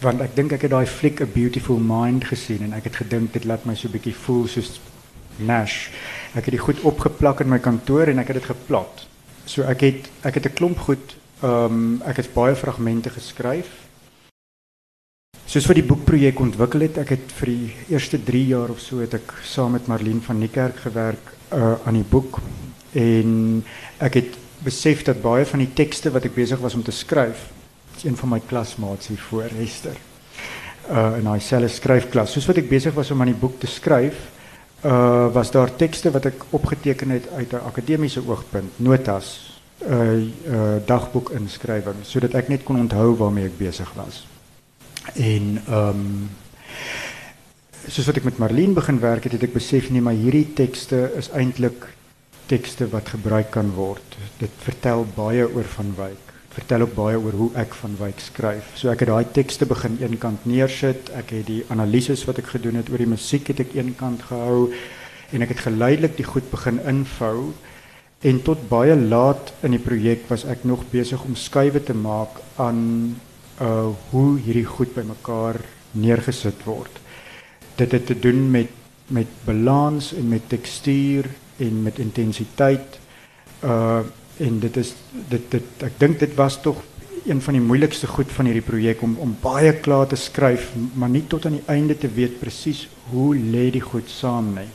want 0.00 0.22
ek 0.24 0.32
dink 0.32 0.52
ek 0.56 0.62
het 0.64 0.72
daai 0.72 0.86
fliek 0.88 1.20
A 1.20 1.26
Beautiful 1.28 1.76
Mind 1.76 2.24
gesien 2.24 2.62
en 2.64 2.72
ek 2.72 2.86
het 2.88 3.02
gedink 3.02 3.34
dit 3.34 3.44
laat 3.44 3.66
my 3.68 3.74
so 3.74 3.88
'n 3.88 3.92
bietjie 3.92 4.14
voel 4.14 4.46
soos 4.48 4.80
Nash. 5.38 5.88
Ek 6.34 6.44
het 6.44 6.54
dit 6.54 6.60
goed 6.60 6.80
opgeplak 6.80 7.40
in 7.40 7.48
my 7.48 7.58
kantoor 7.58 8.08
en 8.08 8.18
ek 8.18 8.28
het 8.28 8.36
dit 8.40 8.50
geplot. 8.52 9.06
So 9.44 9.62
ek 9.62 9.80
het 9.80 10.10
ek 10.22 10.34
het 10.34 10.46
'n 10.46 10.54
klomp 10.54 10.78
goed 10.78 11.16
ehm 11.42 11.64
um, 11.64 12.02
ek 12.04 12.16
het 12.16 12.34
baie 12.34 12.56
fragmente 12.56 13.10
geskryf. 13.10 13.68
Soos 15.46 15.66
vir 15.66 15.74
die 15.74 15.88
boekprojek 15.88 16.40
ontwikkel 16.40 16.80
het, 16.80 16.98
ek 16.98 17.08
het 17.08 17.32
vir 17.40 17.46
die 17.46 17.72
eerste 17.88 18.18
3 18.24 18.46
jaar 18.46 18.70
of 18.70 18.80
so 18.80 19.00
het 19.00 19.14
ek 19.14 19.32
saam 19.42 19.72
met 19.72 19.86
Marlene 19.86 20.20
van 20.20 20.38
Niekerk 20.38 20.76
gewerk 20.76 21.32
uh, 21.52 21.74
aan 21.84 21.94
die 21.94 22.06
boek 22.06 22.38
en 22.92 23.64
ek 23.98 24.14
het 24.14 24.39
besef 24.64 25.02
dat 25.06 25.22
baie 25.22 25.46
van 25.46 25.62
die 25.62 25.72
tekste 25.74 26.10
wat 26.10 26.24
ek 26.28 26.34
besig 26.34 26.60
was 26.60 26.74
om 26.74 26.82
te 26.82 26.94
skryf, 26.94 27.48
een 28.04 28.16
van 28.16 28.28
my 28.28 28.40
klasmaats 28.48 29.10
hier 29.12 29.20
voor 29.28 29.48
Hester. 29.56 29.96
Uh 30.90 31.18
in 31.20 31.28
daai 31.28 31.40
selfe 31.40 31.68
skryfklas. 31.68 32.32
Soos 32.32 32.48
wat 32.48 32.60
ek 32.62 32.68
besig 32.68 32.94
was 32.96 33.10
om 33.10 33.20
aan 33.20 33.32
die 33.32 33.40
boek 33.40 33.60
te 33.60 33.68
skryf, 33.70 34.16
uh 34.84 35.28
was 35.32 35.52
daar 35.52 35.76
tekste 35.76 36.10
wat 36.10 36.26
ek 36.32 36.44
opgeteken 36.56 37.10
het 37.10 37.28
uit 37.36 37.52
'n 37.52 37.66
akademiese 37.68 38.22
oogpunt, 38.26 38.78
notas, 38.78 39.60
uh 39.86 40.24
uh 40.48 40.76
dagboek 40.86 41.30
inskrywing 41.30 42.02
sodat 42.02 42.34
ek 42.34 42.48
net 42.48 42.62
kon 42.62 42.80
onthou 42.80 43.16
waarmee 43.16 43.44
ek 43.44 43.58
besig 43.58 43.92
was. 43.96 44.26
En 45.14 45.62
ehm 45.66 45.88
um, 45.88 46.30
soos 47.88 48.06
wat 48.06 48.16
ek 48.16 48.24
met 48.24 48.38
Marlene 48.38 48.76
begin 48.76 49.00
werk 49.00 49.24
het, 49.24 49.32
het 49.32 49.42
ek 49.42 49.56
besef 49.56 49.90
nee, 49.90 50.02
maar 50.04 50.14
hierdie 50.14 50.52
tekste 50.54 51.10
is 51.16 51.30
eintlik 51.32 51.88
tekste 52.50 52.88
wat 52.90 53.12
gebruik 53.14 53.52
kan 53.54 53.70
word. 53.76 54.16
Dit 54.40 54.54
vertel 54.64 55.04
baie 55.14 55.46
oor 55.46 55.66
Van 55.76 55.92
Wyk. 55.98 56.32
Vertel 56.50 56.82
ook 56.82 56.94
baie 56.96 57.18
oor 57.18 57.36
hoe 57.38 57.50
ek 57.62 57.76
Van 57.78 57.94
Wyk 58.00 58.22
skryf. 58.22 58.72
So 58.74 58.90
ek 58.90 59.04
het 59.04 59.12
daai 59.12 59.32
tekste 59.36 59.68
begin 59.70 60.00
eenkant 60.02 60.46
neersit. 60.50 61.12
Ek 61.14 61.30
het 61.36 61.46
die 61.46 61.62
analises 61.70 62.24
wat 62.26 62.40
ek 62.42 62.50
gedoen 62.56 62.80
het 62.80 62.90
oor 62.90 63.02
die 63.02 63.10
musiek 63.10 63.52
het 63.52 63.62
ek 63.62 63.76
eenkant 63.78 64.24
gehou 64.30 64.72
en 65.30 65.44
ek 65.46 65.54
het 65.54 65.62
geleidelik 65.68 66.16
die 66.18 66.26
goed 66.26 66.48
begin 66.50 66.80
invou. 66.90 67.52
En 68.26 68.40
tot 68.44 68.66
baie 68.68 68.96
laat 68.98 69.52
in 69.64 69.76
die 69.76 69.82
projek 69.82 70.26
was 70.28 70.42
ek 70.44 70.66
nog 70.66 70.82
besig 70.90 71.22
om 71.24 71.38
skuwe 71.38 71.80
te 71.86 71.94
maak 71.94 72.42
aan 72.58 72.80
uh 73.60 73.92
hoe 74.10 74.28
hierdie 74.40 74.66
goed 74.66 74.90
bymekaar 74.96 75.60
neergesit 75.92 76.66
word. 76.66 76.98
Dit 77.78 77.94
het 77.94 78.06
te 78.10 78.18
doen 78.18 78.50
met 78.50 78.76
met 79.10 79.26
balans 79.44 80.12
en 80.14 80.28
met 80.30 80.44
tekstuur 80.48 81.26
en 81.60 81.82
met 81.82 81.98
intensiteit. 81.98 82.98
Uh 83.64 84.00
en 84.40 84.54
dit 84.60 84.76
is 84.80 84.94
dit 85.28 85.50
dit 85.52 85.82
ek 85.84 85.98
dink 86.00 86.18
dit 86.22 86.34
was 86.34 86.54
tog 86.64 86.78
een 87.28 87.42
van 87.44 87.56
die 87.56 87.62
moeilikste 87.62 88.08
goed 88.08 88.30
van 88.32 88.48
hierdie 88.48 88.64
projek 88.64 89.02
om 89.04 89.16
om 89.20 89.36
baie 89.42 89.72
klaar 89.84 90.06
te 90.08 90.16
skryf, 90.16 90.70
maar 90.94 91.12
nie 91.12 91.26
tot 91.28 91.44
aan 91.46 91.58
die 91.58 91.68
einde 91.68 91.96
te 91.98 92.08
weet 92.08 92.38
presies 92.40 92.86
hoe 93.10 93.34
lê 93.36 93.68
die 93.74 93.84
goed 93.84 94.08
saam 94.08 94.54
nie. 94.56 94.68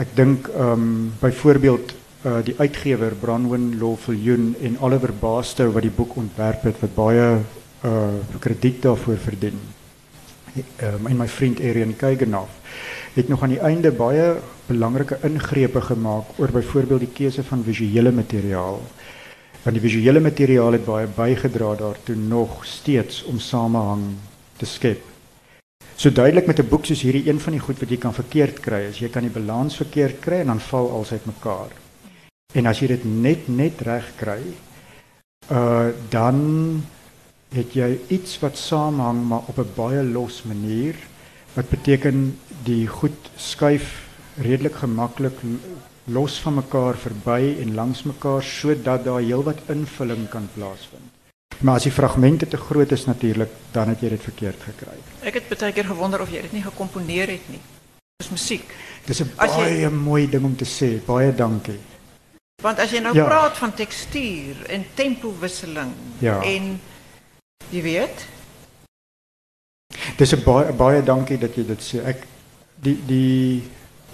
Ek 0.00 0.16
dink 0.16 0.48
ehm 0.50 0.72
um, 0.72 1.12
byvoorbeeld 1.22 1.94
uh 2.26 2.40
die 2.44 2.54
uitgewer 2.58 3.14
Branwen 3.20 3.78
Lawviljoen 3.80 4.54
en 4.60 4.80
Oliver 4.80 5.12
Baaster 5.12 5.70
wat 5.72 5.86
die 5.86 5.96
boek 5.96 6.16
ontwerp 6.16 6.66
het 6.68 6.80
wat 6.82 6.94
baie 6.94 7.28
uh 7.84 8.40
krediet 8.40 8.82
daarvoor 8.82 9.16
verdien. 9.16 9.60
Um, 10.56 11.06
en 11.06 11.16
my 11.16 11.28
vriend 11.28 11.60
Arian 11.60 11.96
Kuygenhof 11.96 12.50
het 13.14 13.28
nog 13.28 13.42
aan 13.42 13.54
die 13.54 13.62
einde 13.62 13.92
baie 13.94 14.36
belangrike 14.66 15.18
ingrepe 15.26 15.80
gemaak 15.80 16.38
oor 16.38 16.50
byvoorbeeld 16.54 17.04
die 17.06 17.14
keuse 17.14 17.42
van 17.46 17.62
visuele 17.66 18.10
materiaal. 18.12 18.80
Want 19.62 19.76
die 19.76 19.82
visuele 19.82 20.20
materiaal 20.20 20.72
het 20.78 20.84
baie 20.84 21.06
bygedra 21.06 21.74
daartoe 21.78 22.16
nog 22.16 22.64
steeds 22.66 23.22
om 23.24 23.38
samehang 23.38 24.04
te 24.56 24.66
skep. 24.66 25.02
So 25.94 26.10
duidelik 26.10 26.46
met 26.46 26.58
'n 26.58 26.68
boek 26.68 26.84
soos 26.84 27.02
hierdie 27.02 27.28
een 27.28 27.40
van 27.40 27.52
die 27.52 27.60
goed 27.60 27.78
wat 27.78 27.90
jy 27.90 27.96
kan 27.96 28.14
verkeerd 28.14 28.60
kry 28.60 28.80
is 28.88 28.98
jy 28.98 29.08
kan 29.08 29.22
die 29.22 29.30
balans 29.30 29.76
verkeerd 29.76 30.18
kry 30.20 30.40
en 30.40 30.46
dan 30.46 30.60
val 30.60 30.90
alles 30.90 31.12
uitmekaar. 31.12 31.70
En 32.54 32.66
as 32.66 32.78
jy 32.80 32.86
dit 32.86 33.04
net 33.04 33.48
net 33.48 33.80
reg 33.80 34.12
kry, 34.16 34.40
uh 35.50 35.88
dan 36.08 36.82
het 37.54 37.72
jy 37.74 37.98
iets 38.08 38.38
wat 38.42 38.56
saamhang 38.58 39.24
maar 39.28 39.42
op 39.50 39.58
'n 39.58 39.72
baie 39.76 40.02
los 40.02 40.42
manier 40.42 40.94
wat 41.54 41.68
beteken 41.68 42.38
die 42.64 42.86
goed 42.86 43.30
skuif 43.36 44.06
redelik 44.38 44.74
gemaklik 44.74 45.38
los 46.04 46.40
van 46.40 46.54
mekaar 46.54 46.94
verby 46.96 47.56
en 47.60 47.74
langs 47.74 48.02
mekaar 48.02 48.42
sodat 48.42 49.04
daar 49.04 49.20
heelwat 49.20 49.58
invulling 49.68 50.28
kan 50.28 50.48
plaasvind. 50.54 51.02
Maar 51.60 51.74
as 51.74 51.82
die 51.82 51.92
fragmente 51.92 52.48
te 52.48 52.56
groot 52.56 52.92
is 52.92 53.04
natuurlik, 53.04 53.48
dan 53.72 53.88
het 53.88 54.00
jy 54.00 54.08
dit 54.08 54.22
verkeerd 54.22 54.62
gekry. 54.62 54.96
Ek 55.22 55.34
het 55.34 55.58
baie 55.58 55.72
keer 55.72 55.84
gewonder 55.84 56.20
of 56.20 56.30
jy 56.30 56.40
dit 56.42 56.52
nie 56.52 56.62
gekomponeer 56.62 57.28
het 57.28 57.48
nie. 57.48 57.60
Dis 58.16 58.30
musiek. 58.30 58.74
Dis 59.06 59.20
'n 59.20 59.30
As 59.36 59.50
jy- 59.50 59.56
baie 59.56 59.90
mooi 59.90 60.28
ding 60.30 60.44
om 60.44 60.56
te 60.56 60.64
sê. 60.64 61.04
Baie 61.06 61.34
dankie. 61.34 61.78
Want 62.62 62.78
as 62.78 62.90
jy 62.90 62.98
nou 63.00 63.14
Ja. 63.14 63.24
praat 63.24 63.58
van 63.58 63.74
tekstuur 63.74 64.56
en 64.68 64.84
tempowisseling 64.94 65.92
Ja. 66.18 66.42
en 66.42 66.80
jy 67.68 67.82
weet, 67.82 68.26
Dis 70.20 70.32
'n 70.34 70.42
baie 70.44 70.72
baie 70.72 71.02
dankie 71.02 71.38
dat 71.38 71.54
jy 71.56 71.64
dit 71.66 71.80
sê. 71.80 72.02
Ek 72.04 72.26
die 72.82 72.96
die 73.06 73.62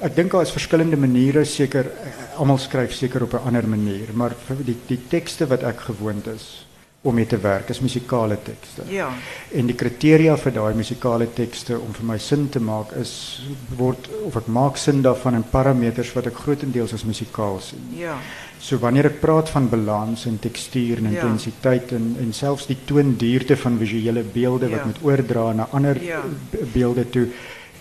ek 0.02 0.14
dink 0.14 0.32
daar 0.32 0.42
is 0.42 0.52
verskillende 0.54 0.96
maniere 0.96 1.44
seker 1.44 1.86
eh, 1.86 2.38
almal 2.38 2.58
skryf 2.58 2.94
seker 2.94 3.22
op 3.22 3.34
'n 3.34 3.46
ander 3.46 3.66
manier, 3.66 4.12
maar 4.12 4.34
vir 4.46 4.56
die 4.64 4.76
die 4.88 5.00
tekste 5.08 5.46
wat 5.46 5.62
ek 5.62 5.80
gewoond 5.80 6.26
is 6.26 6.65
om 7.06 7.14
mee 7.14 7.26
te 7.26 7.38
werk 7.38 7.68
is 7.70 7.80
musikale 7.80 8.36
tekste. 8.42 8.82
ja, 8.92 9.08
En 9.54 9.66
die 9.66 9.74
kriteria 9.74 10.36
vir 10.36 10.52
daai 10.52 10.74
musikale 10.74 11.26
tekste 11.34 11.78
om 11.78 11.92
vir 11.94 12.04
my 12.04 12.18
sin 12.18 12.48
te 12.48 12.60
maak 12.60 12.92
is 13.00 13.42
word 13.78 14.08
of 14.24 14.36
ek 14.36 14.46
maak 14.46 14.76
sin 14.76 15.02
daarvan 15.02 15.34
in 15.34 15.44
parameters 15.50 16.12
wat 16.14 16.26
ek 16.26 16.34
grootendeels 16.44 16.92
as 16.92 17.04
musikaal 17.04 17.60
sien. 17.60 17.80
ja, 17.96 18.16
So 18.58 18.78
wanneer 18.78 19.06
ek 19.06 19.20
praat 19.20 19.48
van 19.52 19.68
balans 19.68 20.24
en 20.26 20.38
tekstuur 20.38 20.98
en 20.98 21.12
Ja. 21.12 21.22
intensiteit 21.22 21.92
en 21.92 22.16
en 22.20 22.32
selfs 22.32 22.66
die 22.66 22.76
toonduurte 22.86 23.56
van 23.56 23.78
visuele 23.78 24.22
beelde 24.22 24.68
wat 24.70 24.84
moet 24.86 24.98
oordra 25.02 25.52
na 25.52 25.68
ander 25.72 26.02
Ja. 26.02 26.22
be- 26.50 26.64
beelde 26.72 27.04
toe, 27.10 27.26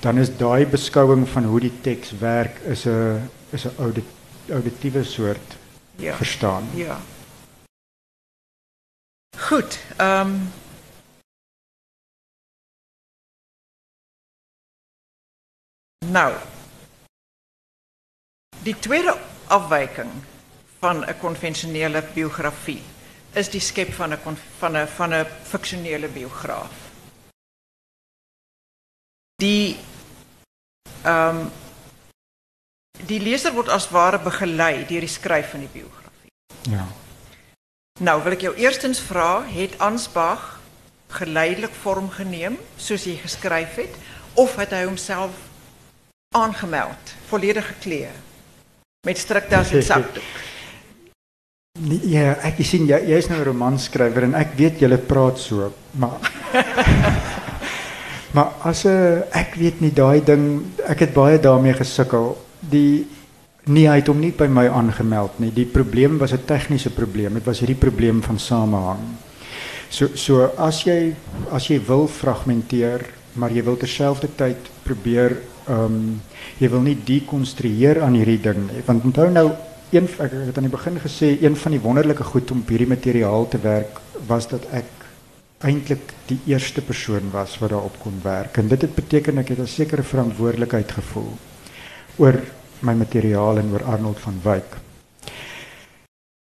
dan 0.02 0.18
is 0.18 0.30
daai 0.38 0.66
beskouing 0.66 1.28
van 1.30 1.44
hoe 1.46 1.60
die 1.60 1.72
teks 1.82 2.12
werk 2.20 2.60
is 2.70 2.86
'n 2.86 3.22
is 3.54 3.66
'n 3.66 3.72
audit, 3.80 4.04
auditiewe 4.52 5.04
soort 5.04 5.58
ja, 5.98 6.14
verstaan. 6.16 6.64
ja. 6.76 6.98
Goed, 9.38 9.80
ehm 9.98 10.32
Nou, 16.06 16.36
die 18.64 18.76
tweede 18.80 19.18
afwyking 19.48 20.12
van 20.80 21.04
'n 21.06 21.20
konvensionele 21.20 22.02
biografie 22.14 22.84
is 23.34 23.50
die 23.50 23.60
skep 23.60 23.94
van 23.94 24.14
'n 24.14 24.22
kon- 24.22 24.38
van 24.60 24.88
van 24.88 25.14
'n 25.14 25.26
fiksionele 25.26 26.08
biograaf. 26.08 26.72
Die 29.36 29.78
ehm 31.04 31.48
die 33.06 33.20
leser 33.20 33.54
word 33.54 33.70
as 33.70 33.90
ware 33.90 34.20
begelei 34.20 34.86
deur 34.86 35.00
die 35.00 35.10
skryf 35.10 35.50
van 35.50 35.60
die 35.60 35.70
biografie. 35.70 36.32
Ja. 36.70 37.05
Nou, 38.00 38.24
wil 38.24 38.32
ik 38.32 38.42
jou 38.42 38.56
eerstens 38.56 39.00
vragen, 39.00 39.54
het 39.54 39.80
Ansbach 39.80 40.60
geleidelijk 41.08 41.74
vorm 41.74 42.10
geneem, 42.10 42.58
soos 42.76 43.04
jy 43.04 43.16
geskryf 43.16 43.76
het, 43.76 43.96
of 44.34 44.56
het 44.56 44.74
hy 44.76 44.84
homself 44.84 45.32
aangemeld, 46.36 47.14
volledig 47.28 47.68
gekleed, 47.68 48.12
met 49.08 49.18
striktas 49.18 49.72
en 49.72 49.84
zakdoek? 49.84 50.42
Nee, 51.80 52.02
ja, 52.10 52.34
ek 52.44 52.60
sien 52.68 52.84
jy 52.88 53.00
jy's 53.14 53.32
nou 53.32 53.40
'n 53.40 53.80
en 54.24 54.36
ek 54.36 54.60
weet 54.60 54.80
jy 54.80 54.98
praat 54.98 55.40
so, 55.40 55.74
maar 55.92 56.20
Maar 58.36 58.52
as 58.60 58.84
'n 58.84 58.88
uh, 58.88 59.40
ek 59.40 59.56
weet 59.56 59.80
nie 59.80 59.94
daai 59.94 60.24
ding, 60.24 60.66
ek 60.84 61.00
het 61.00 61.14
baie 61.14 61.40
daarmee 61.40 61.74
gesukkel. 61.74 62.46
Die 62.60 63.08
nee, 63.66 63.88
hy 63.90 64.00
het 64.00 64.08
hom 64.08 64.20
nie 64.20 64.32
by 64.32 64.48
my 64.48 64.68
aangemeld 64.68 65.40
nie. 65.40 65.52
Die 65.54 65.66
probleem 65.66 66.18
was 66.18 66.34
'n 66.34 66.46
tegniese 66.46 66.90
probleem. 66.90 67.34
Dit 67.34 67.46
was 67.46 67.60
hierdie 67.60 67.80
probleem 67.80 68.22
van 68.22 68.40
samehang. 68.40 69.04
So 69.90 70.08
so 70.16 70.52
as 70.58 70.84
jy 70.84 71.16
as 71.52 71.68
wil 71.68 72.08
fragmenteer, 72.08 73.06
maar 73.34 73.52
jy 73.52 73.64
wil 73.64 73.78
terselfdertyd 73.78 74.58
probeer 74.84 75.38
ehm 75.68 75.86
um, 75.86 76.22
jy 76.60 76.70
wil 76.70 76.82
nie 76.82 76.98
dekonstrueer 77.04 78.02
aan 78.02 78.14
hierdie 78.14 78.42
ding 78.42 78.72
nie. 78.72 78.82
Want 78.86 79.04
onthou 79.04 79.32
nou 79.32 79.52
een 79.92 80.08
ek 80.20 80.32
het 80.32 80.58
aan 80.58 80.68
die 80.68 80.78
begin 80.78 81.00
gesê 81.00 81.38
een 81.42 81.56
van 81.56 81.72
die 81.72 81.82
wonderlike 81.82 82.24
goed 82.24 82.52
om 82.52 82.64
hierdie 82.68 82.88
materiaal 82.88 83.48
te 83.48 83.60
werk 83.62 84.00
was 84.28 84.48
dat 84.48 84.66
ek 84.72 84.86
eintlik 85.66 86.14
die 86.28 86.40
eerste 86.46 86.82
persoon 86.82 87.32
was 87.32 87.58
wat 87.60 87.70
daarop 87.70 87.98
kon 88.00 88.18
werk 88.24 88.58
en 88.58 88.68
dit 88.68 88.82
het 88.82 88.96
beteken 88.96 89.38
ek 89.38 89.54
het 89.54 89.60
'n 89.60 89.68
sekere 89.68 90.04
verantwoordelikheid 90.04 90.92
gevoel 90.92 91.32
oor 92.18 92.42
my 92.86 92.94
materiaal 92.94 93.58
en 93.58 93.72
oor 93.74 93.84
Arnold 93.84 94.20
van 94.24 94.40
Wyk. 94.44 94.78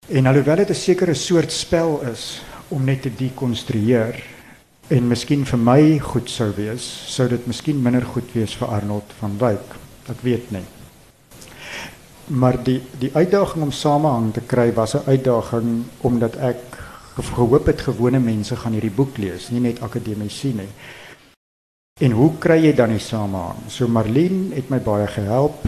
En 0.09 0.27
alhoewel 0.27 0.57
dit 0.57 0.71
'n 0.71 0.75
sekere 0.75 1.15
soort 1.15 1.53
spel 1.53 2.01
is 2.13 2.43
om 2.69 2.85
net 2.85 3.03
te 3.03 3.11
dekonstrueer 3.15 4.25
en 4.89 5.09
miskien 5.09 5.47
vir 5.47 5.59
my 5.59 5.99
goed 5.99 6.31
sou 6.31 6.51
wees, 6.57 6.83
sou 7.07 7.29
dit 7.29 7.47
miskien 7.47 7.83
minder 7.83 8.03
goed 8.03 8.33
wees 8.33 8.55
vir 8.55 8.69
Arnold 8.69 9.13
van 9.19 9.39
Wyk. 9.39 9.77
Ek 10.09 10.21
weet 10.23 10.51
nie. 10.51 10.65
Maar 12.27 12.63
die 12.63 12.81
die 12.99 13.11
uitdaging 13.15 13.63
om 13.63 13.73
samehang 13.73 14.33
te 14.33 14.41
kry 14.41 14.73
was 14.73 14.95
'n 14.95 15.07
uitdaging 15.07 15.85
omdat 16.01 16.37
ek 16.37 16.63
gehoop 17.21 17.67
het 17.67 17.81
gewone 17.81 18.19
mense 18.19 18.57
gaan 18.57 18.73
hierdie 18.73 18.95
boek 18.95 19.19
lees, 19.19 19.51
nie 19.51 19.61
net 19.61 19.83
akademici 19.83 20.53
nie. 20.55 20.69
En 22.01 22.11
hoe 22.11 22.31
kry 22.39 22.57
jy 22.65 22.73
dan 22.73 22.95
die 22.95 23.03
samehang? 23.03 23.59
So 23.69 23.89
Marlene 23.89 24.55
het 24.55 24.71
my 24.71 24.79
baie 24.79 25.07
gehelp. 25.07 25.67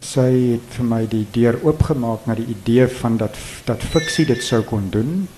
Sy 0.00 0.28
het 0.52 0.74
vir 0.76 0.84
my 0.84 1.06
die 1.06 1.26
deur 1.32 1.58
oopgemaak 1.64 2.26
na 2.26 2.34
die 2.34 2.46
idee 2.52 2.86
van 3.00 3.16
dat 3.16 3.36
dat 3.64 3.82
fiksie 3.82 4.26
dit 4.26 4.42
sou 4.42 4.62
kon 4.62 4.90
doen. 4.90 5.28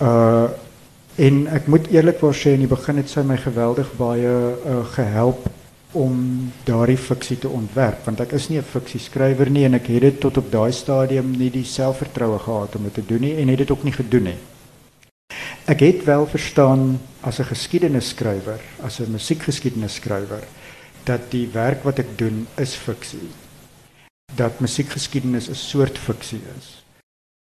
Uh 0.00 0.48
en 1.20 1.42
ek 1.52 1.66
moet 1.68 1.90
eerlikwaar 1.92 2.32
sê 2.32 2.54
in 2.56 2.62
die 2.64 2.70
begin 2.70 2.96
het 2.96 3.10
sy 3.12 3.20
my 3.20 3.36
geweldig 3.36 3.90
baie 3.98 4.30
uh, 4.32 4.78
gehelp 4.94 5.44
om 5.92 6.14
daardie 6.64 6.96
fiksie 6.96 7.36
te 7.36 7.50
ontwerp 7.52 8.06
want 8.08 8.22
ek 8.24 8.32
is 8.38 8.48
nie 8.48 8.56
'n 8.58 8.64
fiksieskrywer 8.64 9.50
nie 9.50 9.64
en 9.64 9.74
ek 9.74 9.92
het 9.92 10.00
dit 10.00 10.20
tot 10.20 10.40
op 10.40 10.48
daai 10.50 10.72
stadium 10.72 11.36
nie 11.36 11.50
die 11.50 11.64
selfvertroue 11.64 12.38
gehad 12.38 12.76
om 12.76 12.88
dit 12.88 12.94
te 12.94 13.04
doen 13.06 13.20
nie 13.20 13.36
en 13.36 13.48
het 13.48 13.58
dit 13.58 13.70
ook 13.70 13.84
nie 13.84 13.92
gedoen 13.92 14.24
nie. 14.24 14.38
Ek 15.66 15.80
het 15.80 16.04
wel 16.04 16.26
verstaan 16.26 16.98
as 17.20 17.38
'n 17.38 17.44
geskiedenisskrywer, 17.44 18.60
as 18.82 19.00
'n 19.00 19.12
musiekgeskiedenisskrywer 19.12 20.42
dat 21.04 21.30
die 21.30 21.48
werk 21.52 21.84
wat 21.84 21.98
ek 21.98 22.18
doen 22.18 22.46
is 22.56 22.74
fiksie. 22.74 23.28
Dat 24.34 24.60
musiekgeskiedenis 24.60 25.48
'n 25.48 25.54
soort 25.54 25.98
fiksie 25.98 26.40
is. 26.58 26.84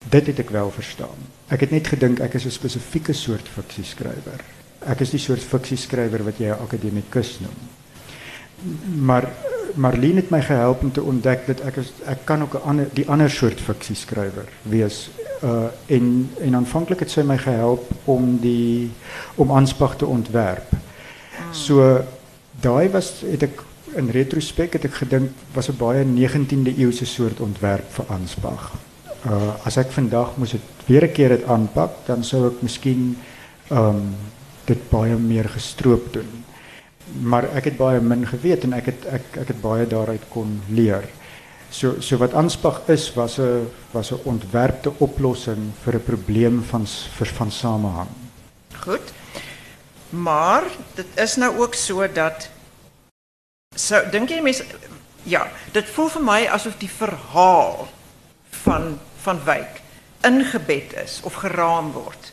Dit 0.10 0.28
het 0.28 0.40
ek 0.40 0.50
wel 0.50 0.72
verstaan. 0.72 1.20
Ek 1.48 1.60
het 1.60 1.72
net 1.72 1.88
gedink 1.88 2.20
ek 2.20 2.34
is 2.34 2.46
'n 2.46 2.52
spesifieke 2.52 3.14
soort 3.14 3.48
fiksieskrywer. 3.48 4.42
Ek 4.80 5.00
is 5.00 5.10
die 5.10 5.20
soort 5.20 5.44
fiksieskrywer 5.44 6.24
wat 6.24 6.38
jy 6.38 6.48
'n 6.48 6.62
akademikus 6.62 7.40
noem. 7.40 7.58
Maar 9.06 9.30
Marlene 9.75 10.16
het 10.16 10.30
my 10.30 10.42
gehelp 10.42 10.82
om 10.82 10.92
te 10.92 11.01
ontdek 11.01 11.46
dat 11.48 11.62
ek 11.62 11.75
is, 11.75 11.92
ek 12.06 12.25
kan 12.25 12.42
ook 12.42 12.54
'n 12.54 12.68
ander 12.68 12.88
die 12.94 13.08
ander 13.10 13.30
soort 13.30 13.62
fiksieskrywer 13.62 14.50
wees 14.62 15.10
uh 15.44 15.66
en 15.86 16.30
en 16.40 16.56
aanvanklik 16.56 17.00
het 17.00 17.12
sy 17.12 17.22
my 17.22 17.38
gehelp 17.38 17.90
om 18.06 18.38
die 18.42 18.92
om 19.36 19.51
aanspag 19.51 19.96
te 19.98 20.06
ontwerp. 20.06 20.70
So 21.51 22.04
daai 22.62 22.90
was 22.90 23.22
het 23.25 23.44
ek 23.44 23.64
in 23.96 24.10
retrospek 24.10 24.74
het 24.77 24.86
ek 24.86 25.01
gedink 25.04 25.32
was 25.54 25.70
'n 25.70 25.77
baie 25.77 26.04
19de 26.06 26.74
eeuse 26.77 27.06
soort 27.06 27.40
ontwerp 27.40 27.88
vir 27.92 28.06
aanspag. 28.10 28.72
Uh 29.25 29.54
as 29.66 29.77
ek 29.77 29.92
vandag 29.92 30.38
moes 30.38 30.51
dit 30.51 30.62
weer 30.88 31.04
'n 31.04 31.14
keer 31.14 31.30
dit 31.30 31.44
aanpak, 31.44 31.92
dan 32.06 32.24
sou 32.24 32.48
ek 32.48 32.62
miskien 32.62 33.18
um 33.70 34.16
dit 34.66 34.90
baie 34.90 35.16
meer 35.16 35.50
gestroop 35.50 36.14
doen. 36.14 36.30
Maar 37.22 37.44
ek 37.56 37.64
het 37.64 37.77
baie 37.77 38.00
min 38.00 38.25
geweet 38.27 38.64
en 38.64 38.74
ek 38.74 38.86
het 38.86 39.06
ek 39.06 39.25
ek 39.42 39.48
het 39.48 39.62
baie 39.62 39.88
daaruit 39.88 40.24
kon 40.30 40.62
leer. 40.70 41.04
So 41.70 42.01
so 42.01 42.18
wat 42.18 42.34
aanspag 42.34 42.82
is 42.88 43.14
was 43.16 43.40
'n 43.40 43.68
was 43.92 44.12
'n 44.12 44.20
ontwerpte 44.24 44.92
oplossing 45.00 45.72
vir 45.84 45.96
'n 45.96 46.04
probleem 46.04 46.64
van 46.64 46.86
vir 47.18 47.27
van 47.27 47.51
samehang. 47.51 48.10
Goed. 48.86 49.14
Maar 50.10 50.64
dit 50.96 51.06
is 51.16 51.36
nou 51.36 51.58
ook 51.58 51.74
so 51.74 52.08
dat 52.14 52.50
so 53.75 54.00
dink 54.12 54.29
jy 54.29 54.42
mense 54.42 54.66
ja, 55.24 55.46
dit 55.74 55.90
voel 55.94 56.10
vir 56.10 56.24
my 56.25 56.40
asof 56.50 56.77
die 56.81 56.90
verhaal 56.92 57.88
van 58.64 59.00
van 59.22 59.40
Wyk 59.46 59.81
ingebed 60.25 60.96
is 60.98 61.20
of 61.24 61.38
geraam 61.44 61.92
word 61.94 62.31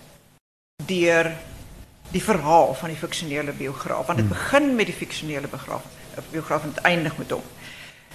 deur 0.89 1.29
die 2.13 2.23
verhaal 2.25 2.73
van 2.75 2.89
die 2.89 2.99
fiksionele 2.99 3.53
biograaf 3.53 4.09
want 4.09 4.23
dit 4.23 4.29
hmm. 4.29 4.37
begin 4.37 4.75
met 4.77 4.89
die 4.89 4.97
fiksionele 4.97 5.51
biograaf 5.53 5.85
biograaf 6.33 6.65
en 6.65 6.73
dit 6.75 6.85
eindig 6.89 7.19
met 7.19 7.31
hom. 7.31 7.45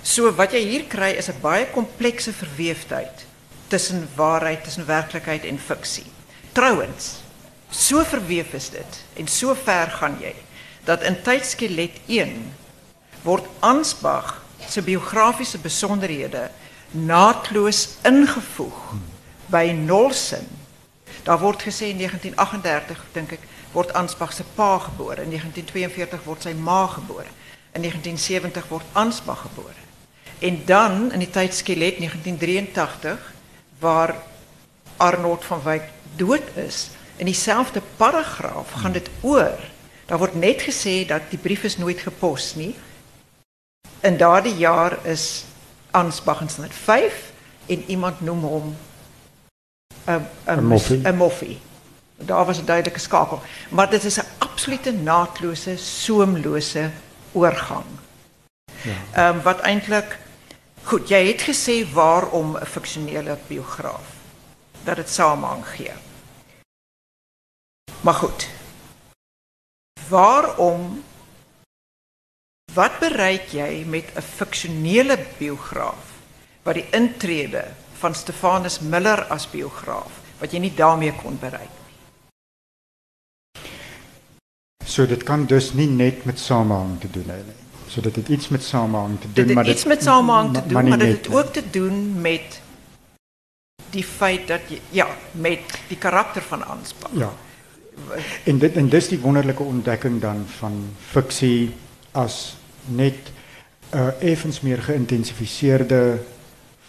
So 0.03 0.31
wat 0.35 0.51
jy 0.51 0.59
hier 0.65 0.87
kry 0.91 1.13
is 1.15 1.29
'n 1.31 1.39
baie 1.41 1.65
komplekse 1.71 2.33
verweefdheid 2.33 3.25
tussen 3.67 4.07
waarheid, 4.15 4.63
tussen 4.63 4.85
werklikheid 4.85 5.45
en 5.45 5.59
fiksie. 5.59 6.05
Trouwens, 6.51 7.23
so 7.69 8.03
verweef 8.03 8.53
is 8.53 8.69
dit 8.69 8.99
en 9.15 9.27
so 9.27 9.55
ver 9.55 9.89
gaan 9.89 10.17
jy 10.19 10.35
dat 10.83 11.03
in 11.03 11.21
tydskelet 11.21 12.01
1 12.07 12.53
word 13.23 13.45
Ansbach 13.59 14.41
se 14.67 14.81
biografiese 14.81 15.57
besonderhede 15.57 16.49
naadloos 16.91 17.87
ingevoeg 18.01 18.93
by 19.45 19.71
Nolsen. 19.85 20.47
Daar 21.23 21.39
word 21.39 21.63
gesê 21.63 21.93
in 21.93 21.97
1938 21.97 23.05
dink 23.11 23.31
ek 23.31 23.47
word 23.73 23.93
Ansbach 23.93 24.33
se 24.33 24.43
pa 24.55 24.77
gebore, 24.77 25.23
in 25.23 25.33
1942 25.33 26.23
word 26.27 26.45
sy 26.45 26.53
ma 26.53 26.85
gebore. 26.87 27.29
In 27.73 27.81
1970 27.81 28.67
word 28.69 28.85
Ansbach 28.93 29.47
gebore. 29.47 29.81
En 30.39 30.61
dan 30.65 31.11
in 31.11 31.19
die 31.19 31.29
tijdskelet 31.29 31.97
1983, 31.97 33.33
waar 33.79 34.15
Arnold 34.97 35.45
van 35.45 35.63
Wyk 35.63 35.87
dood 36.15 36.43
is, 36.55 36.89
in 37.15 37.25
diezelfde 37.25 37.81
paragraaf 37.95 38.71
gaan 38.71 38.91
dit 38.91 39.09
oor. 39.21 39.57
Daar 40.05 40.17
wordt 40.17 40.35
net 40.35 40.61
gezegd 40.61 41.07
dat 41.07 41.21
die 41.29 41.39
brief 41.39 41.63
is 41.63 41.77
nooit 41.77 41.99
gepost 41.99 42.55
nie. 42.55 42.75
In 44.03 44.17
daardie 44.17 44.55
jaar 44.59 45.05
is 45.05 45.45
Ansbach 45.91 46.41
in 46.41 46.71
5 46.71 47.31
en 47.65 47.83
iemand 47.87 48.21
noem 48.21 48.43
hom 48.43 48.75
'n 50.05 50.27
'n 51.03 51.15
moffie. 51.15 51.59
Daar 52.15 52.45
was 52.45 52.59
'n 52.59 52.65
duidelike 52.65 52.99
skakel, 52.99 53.41
maar 53.69 53.89
dit 53.89 54.03
is 54.03 54.19
'n 54.19 54.27
absolute 54.37 54.91
naatlose, 54.91 55.77
soemlose 55.77 56.91
oorgang. 57.31 57.85
Ja. 58.81 58.91
Ehm 59.13 59.35
um, 59.35 59.41
wat 59.41 59.59
eintlik 59.59 60.19
Goed, 60.83 61.07
jy 61.07 61.29
het 61.29 61.41
gesê 61.47 61.75
waarom 61.93 62.57
'n 62.57 62.65
fiksionele 62.65 63.37
biograaf 63.47 64.07
dat 64.83 64.95
dit 64.95 65.09
samehang 65.09 65.67
gee. 65.67 65.93
Maar 68.01 68.13
goed. 68.13 68.49
Waarom 70.09 71.03
wat 72.73 72.99
bereik 72.99 73.53
jy 73.53 73.83
met 73.85 74.05
'n 74.15 74.21
fiksionele 74.21 75.17
biograaf 75.37 76.11
wat 76.63 76.75
die 76.75 76.87
intrede 76.91 77.63
van 77.99 78.15
Stefanus 78.15 78.79
Miller 78.79 79.23
as 79.29 79.49
biograaf 79.49 80.11
wat 80.39 80.51
jy 80.51 80.59
nie 80.59 80.73
daarmee 80.75 81.13
kon 81.21 81.37
bereik 81.39 81.69
nie? 81.69 81.83
So 84.85 85.05
dit 85.05 85.23
kan 85.23 85.45
dus 85.45 85.73
nie 85.73 85.87
net 85.87 86.25
met 86.25 86.39
samehang 86.39 86.99
te 86.99 87.09
doen 87.09 87.29
hê 87.29 87.41
nie. 87.45 87.61
So 87.87 88.01
dit 88.01 88.15
het 88.15 88.27
iets 88.27 88.47
met 88.49 88.63
samehang 88.63 89.19
te 89.19 89.27
doen, 89.33 89.45
dit 89.45 89.55
maar 89.55 89.63
dit 89.63 89.73
iets 89.73 89.85
met 89.85 90.03
samehang 90.03 90.53
te 90.53 90.61
doen, 90.65 90.73
maar, 90.73 90.83
maar 90.83 90.97
dit 90.97 91.17
het 91.17 91.29
ook 91.33 91.53
te 91.53 91.63
doen 91.69 92.21
met 92.21 92.61
die 93.91 94.03
feit 94.03 94.47
dat 94.47 94.61
jy 94.67 94.79
ja, 94.89 95.07
met 95.31 95.59
die 95.87 95.97
karakter 95.97 96.41
van 96.41 96.63
aanspraak. 96.65 97.13
Ja. 97.13 97.31
En 98.43 98.57
dit 98.57 98.75
en 98.75 98.89
dis 98.89 99.07
die 99.07 99.19
wonderlike 99.19 99.63
ontdekking 99.63 100.21
dan 100.21 100.45
van 100.57 100.95
fiksie 101.11 101.75
as 102.11 102.55
net 102.87 103.31
'n 103.93 103.97
uh, 103.97 104.11
effens 104.19 104.61
meer 104.61 104.81
geïntensifiseerde 104.81 106.19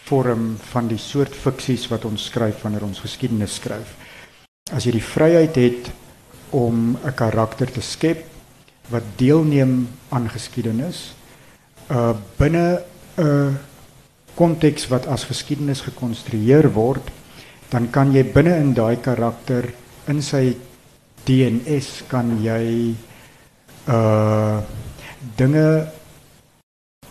vorm 0.04 0.56
van 0.72 0.88
die 0.88 0.98
soort 0.98 1.34
fiksies 1.36 1.88
wat 1.88 2.04
ons 2.04 2.24
skryf 2.24 2.62
wanneer 2.62 2.84
ons 2.84 3.00
geskiedenis 3.00 3.54
skryf. 3.54 3.94
As 4.72 4.84
jy 4.84 4.92
die 4.92 5.04
vryheid 5.04 5.56
het 5.56 5.90
om 6.50 6.96
'n 6.96 7.14
karakter 7.14 7.70
te 7.70 7.80
skep 7.80 8.24
wat 8.88 9.02
deelneem 9.16 9.88
aan 10.08 10.28
geskiedenis 10.28 11.14
uh 11.90 12.12
binne 12.38 12.82
'n 13.16 13.58
konteks 14.34 14.88
wat 14.88 15.06
as 15.06 15.24
geskiedenis 15.24 15.80
gekonstrueer 15.80 16.72
word, 16.72 17.10
dan 17.68 17.90
kan 17.90 18.12
jy 18.12 18.24
binne 18.24 18.56
in 18.56 18.74
daai 18.74 18.96
karakter 18.96 19.72
in 20.08 20.22
sy 20.22 20.56
DNS 21.24 22.02
kan 22.08 22.42
jy 22.42 22.94
uh 23.88 24.60
dinge 25.36 25.86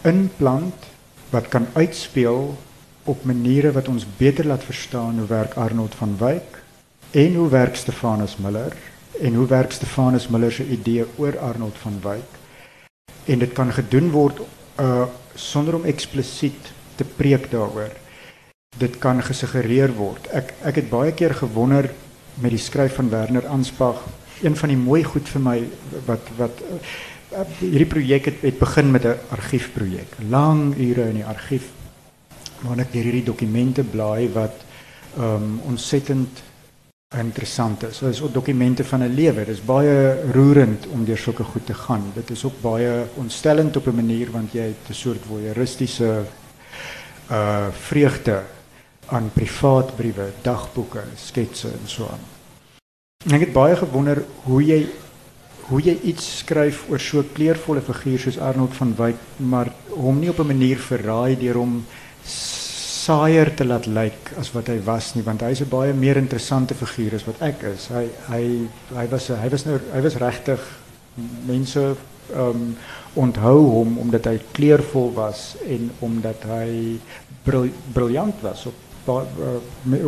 inplant 0.02 0.90
wat 1.30 1.48
kan 1.48 1.68
uitspeel 1.74 2.58
op 3.04 3.24
maniere 3.24 3.72
wat 3.72 3.88
ons 3.88 4.06
beter 4.18 4.46
laat 4.46 4.64
verstaan 4.64 5.18
hoe 5.18 5.28
werk 5.28 5.54
Arnold 5.54 5.96
van 5.96 6.18
Wyk 6.18 6.62
en 7.12 7.36
hoe 7.36 7.50
werk 7.50 7.76
Stefanus 7.76 8.38
Miller 8.38 8.76
en 9.22 9.34
hoe 9.34 9.48
werk 9.48 9.72
Stefanus 9.72 10.28
Miller 10.28 10.52
se 10.52 10.68
idee 10.68 11.06
oor 11.16 11.38
Arnold 11.40 11.78
van 11.78 12.00
Wyk. 12.02 12.40
En 13.26 13.40
dit 13.40 13.54
kan 13.54 13.74
gedoen 13.74 14.12
word 14.12 14.42
uh 14.80 15.06
sonder 15.36 15.76
om 15.76 15.86
eksplisiet 15.90 16.68
te 16.96 17.04
preek 17.04 17.52
daaroor. 17.52 17.90
Dit 18.78 18.98
kan 19.02 19.24
gesuggereer 19.24 19.94
word. 19.98 20.28
Ek 20.30 20.54
ek 20.62 20.76
het 20.76 20.90
baie 20.90 21.14
keer 21.14 21.34
gewonder 21.34 21.90
met 22.38 22.54
die 22.54 22.62
skryf 22.62 22.96
van 22.96 23.10
Werner 23.10 23.48
Ansbach 23.48 24.04
een 24.44 24.56
van 24.58 24.70
die 24.70 24.78
mooi 24.78 25.04
goed 25.04 25.30
vir 25.30 25.42
my 25.42 25.56
wat 26.06 26.30
wat 26.38 26.62
uh, 26.62 26.78
hierdie 27.60 27.90
projek 27.90 28.26
het, 28.26 28.42
het 28.42 28.60
begin 28.60 28.92
met 28.92 29.06
'n 29.06 29.18
argiefprojek 29.30 30.16
lang 30.30 30.76
ure 30.78 31.10
in 31.10 31.16
die 31.16 31.26
argief 31.26 31.70
waar 32.62 32.80
ek 32.80 32.92
hierdie 32.92 33.24
dokumente 33.24 33.84
blaai 33.84 34.30
wat 34.34 34.56
um 35.18 35.60
ontsettend 35.68 36.44
interessant 37.18 37.84
is. 37.84 38.00
Dit 38.00 38.10
is 38.10 38.22
ook 38.22 38.34
dokumente 38.34 38.84
van 38.84 39.04
'n 39.04 39.14
lewe. 39.14 39.46
Dit 39.46 39.56
is 39.56 39.66
baie 39.66 40.32
roerend 40.32 40.88
om 40.88 41.06
deur 41.06 41.18
sulke 41.18 41.44
goed 41.44 41.66
te 41.66 41.74
gaan. 41.74 42.12
Dit 42.14 42.30
is 42.30 42.44
ook 42.46 42.62
baie 42.62 43.06
ontstellend 43.14 43.78
op 43.78 43.88
'n 43.88 43.96
manier 43.96 44.32
want 44.32 44.52
jy 44.52 44.62
het 44.62 44.90
'n 44.90 44.94
soort 44.94 45.22
voyeuristiese 45.28 46.24
uh 47.32 47.68
vreugde 47.72 48.44
aan 49.06 49.32
privaatbriewe, 49.34 50.32
dagboeke, 50.42 51.04
sketse 51.16 51.68
en 51.68 51.88
so 51.88 52.04
aan. 52.04 52.24
Ek 53.34 53.40
het 53.40 53.54
baie 53.54 53.76
gewonder 53.76 54.24
hoe 54.44 54.66
jy 54.66 54.88
hoe 55.70 55.82
jy 55.82 55.96
iets 56.04 56.26
skryf 56.40 56.86
oor 56.90 57.00
so 57.00 57.20
'n 57.20 57.34
kleurvolle 57.34 57.82
figuur 57.82 58.20
soos 58.20 58.40
Arnold 58.40 58.74
van 58.76 58.96
Wyk, 58.96 59.16
maar 59.38 59.72
hom 59.90 60.20
nie 60.20 60.30
op 60.30 60.40
'n 60.40 60.48
manier 60.48 60.78
verraai 60.78 61.36
deur 61.40 61.56
hom 61.56 61.86
saaier 63.04 63.54
te 63.56 63.66
laat 63.66 63.86
lyk 63.86 64.32
as 64.40 64.52
wat 64.56 64.68
hy 64.68 64.80
was 64.86 65.14
nie 65.16 65.24
want 65.24 65.42
hy's 65.42 65.62
'n 65.62 65.70
baie 65.70 65.94
meer 65.94 66.18
interessante 66.18 66.74
figuur 66.74 67.16
as 67.16 67.26
wat 67.26 67.42
ek 67.42 67.64
is. 67.64 67.88
Hy 67.88 68.08
hy 68.96 69.08
was 69.08 69.28
hy 69.28 69.50
was 69.50 69.66
nou 69.66 69.80
hy 69.94 70.02
was 70.02 70.16
regtig 70.16 70.60
mense 71.48 71.96
ehm 72.34 72.50
um, 72.50 72.78
onthou 73.14 73.60
hom 73.70 73.98
omdat 73.98 74.26
hy 74.26 74.40
kleurvol 74.52 75.12
was 75.14 75.56
en 75.68 75.92
omdat 76.00 76.44
hy 76.44 76.98
briljant 77.94 78.42
was 78.42 78.66
op 78.66 78.74
op 79.06 79.28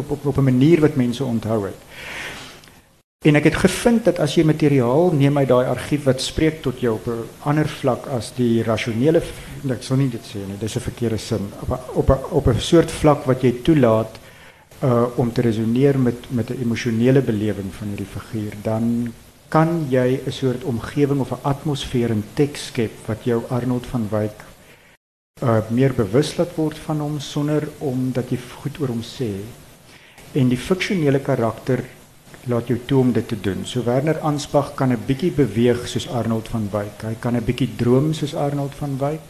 op, 0.09 0.25
op 0.25 0.37
'n 0.37 0.43
manier 0.43 0.79
wat 0.81 0.95
mense 0.95 1.23
onthou 1.23 1.65
het. 1.65 1.79
En 3.25 3.35
ek 3.35 3.47
het 3.49 3.55
gevind 3.57 4.05
dat 4.05 4.19
as 4.21 4.35
jy 4.37 4.43
materiaal 4.45 5.09
neem 5.17 5.37
uit 5.37 5.49
daai 5.49 5.65
argief 5.65 6.03
wat 6.05 6.21
spreek 6.21 6.61
tot 6.61 6.79
jou 6.79 6.93
op 6.93 7.07
'n 7.07 7.25
ander 7.49 7.67
vlak 7.67 8.05
as 8.07 8.31
die 8.37 8.61
rasionele 8.63 9.21
ek 9.71 9.83
sou 9.83 9.97
nie 9.97 10.09
dit 10.09 10.21
sê 10.21 10.45
nie, 10.45 10.57
dis 10.59 10.75
'n 10.75 10.79
verkeerde 10.79 11.17
sin. 11.17 11.49
Op 11.61 11.71
a, 11.71 11.79
op 11.93 12.09
a, 12.09 12.19
op 12.29 12.47
'n 12.47 12.59
soort 12.59 12.91
vlak 12.91 13.25
wat 13.25 13.41
jy 13.41 13.51
toelaat 13.63 14.19
uh 14.83 15.05
om 15.17 15.31
te 15.31 15.41
resoneer 15.41 15.97
met 15.99 16.15
met 16.29 16.49
'n 16.49 16.61
emosionele 16.61 17.21
belewing 17.21 17.73
van 17.73 17.87
hierdie 17.87 18.05
figuur, 18.05 18.53
dan 18.63 19.13
kan 19.49 19.87
jy 19.89 20.21
'n 20.25 20.31
soort 20.31 20.63
omgewing 20.63 21.19
of 21.19 21.31
'n 21.31 21.41
atmosfeer 21.41 22.09
in 22.09 22.23
teks 22.33 22.65
skep 22.65 22.91
wat 23.07 23.23
jou 23.23 23.41
Arnold 23.49 23.85
van 23.85 24.07
Wyk 24.11 24.43
uh 25.43 25.59
meer 25.69 25.93
bewus 25.93 26.37
laat 26.37 26.55
word 26.55 26.77
van 26.77 26.99
hom 26.99 27.19
sonder 27.19 27.67
om 27.79 28.11
dat 28.11 28.29
jy 28.29 28.37
goed 28.61 28.79
oor 28.79 28.87
hom 28.87 29.03
sê. 29.03 29.31
En 30.33 30.47
die 30.47 30.57
fiksionele 30.57 31.19
karakter 31.19 31.83
laat 32.47 32.67
jou 32.67 32.79
toe 32.85 32.99
om 32.99 33.11
dit 33.11 33.27
te 33.27 33.39
doen. 33.41 33.65
So 33.65 33.83
Werner 33.83 34.19
Ansbach 34.19 34.73
kan 34.75 34.91
'n 34.91 35.05
bietjie 35.05 35.31
beweeg 35.31 35.87
soos 35.87 36.07
Arnold 36.09 36.47
van 36.47 36.69
Wyk. 36.71 37.01
Hy 37.01 37.15
kan 37.19 37.35
'n 37.35 37.43
bietjie 37.43 37.75
droom 37.75 38.13
soos 38.13 38.35
Arnold 38.35 38.75
van 38.75 38.97
Wyk. 38.97 39.27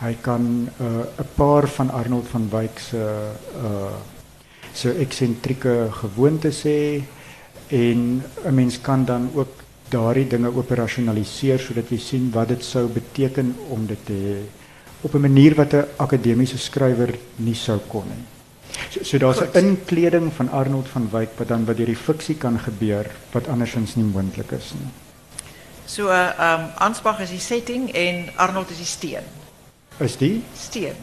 Hy 0.00 0.16
kan 0.20 0.42
'n 0.42 0.70
uh, 0.80 1.24
paar 1.34 1.68
van 1.68 1.90
Arnold 1.90 2.26
van 2.28 2.48
Wyk 2.50 2.78
se 2.78 3.02
uh 3.64 3.92
so 4.72 4.90
eksentrieke 4.90 5.88
gewoontes 5.90 6.62
hê 6.62 7.02
en 7.68 8.22
'n 8.44 8.54
mens 8.54 8.80
kan 8.80 9.04
dan 9.04 9.30
ook 9.34 9.48
daardie 9.88 10.26
dinge 10.26 10.54
operasionaliseer 10.54 11.58
sodat 11.58 11.90
jy 11.90 11.98
sien 11.98 12.30
wat 12.30 12.48
dit 12.48 12.64
sou 12.64 12.88
beteken 12.88 13.54
om 13.68 13.86
dit 13.86 14.04
te 14.04 14.12
hê 14.12 14.38
op 15.02 15.14
'n 15.14 15.20
manier 15.20 15.54
wat 15.54 15.72
'n 15.72 15.86
akademiese 15.96 16.58
skrywer 16.58 17.18
nie 17.36 17.54
sou 17.54 17.78
kon 17.88 18.04
nie. 18.06 18.37
So, 18.90 19.02
so 19.04 19.18
daar's 19.18 19.40
'n 19.40 19.52
inkleding 19.52 20.32
van 20.32 20.50
Arnold 20.50 20.88
van 20.88 21.10
Wyk 21.10 21.28
wat 21.36 21.48
dan 21.48 21.64
wat 21.64 21.76
deur 21.76 21.86
die 21.86 21.96
fiksie 21.96 22.36
kan 22.36 22.58
gebeur 22.58 23.10
wat 23.32 23.48
andersins 23.48 23.94
nie 23.94 24.04
moontlik 24.04 24.50
is 24.50 24.72
nie. 24.72 24.90
So 25.86 26.08
uh, 26.08 26.32
um, 26.40 26.68
Ansbach 26.76 27.20
is 27.20 27.30
die 27.30 27.40
setting 27.40 27.92
en 27.94 28.28
Arnold 28.36 28.70
is 28.70 28.76
die 28.76 28.86
steen. 28.86 29.24
Is 29.98 30.16
die? 30.16 30.44
Steen. 30.54 30.94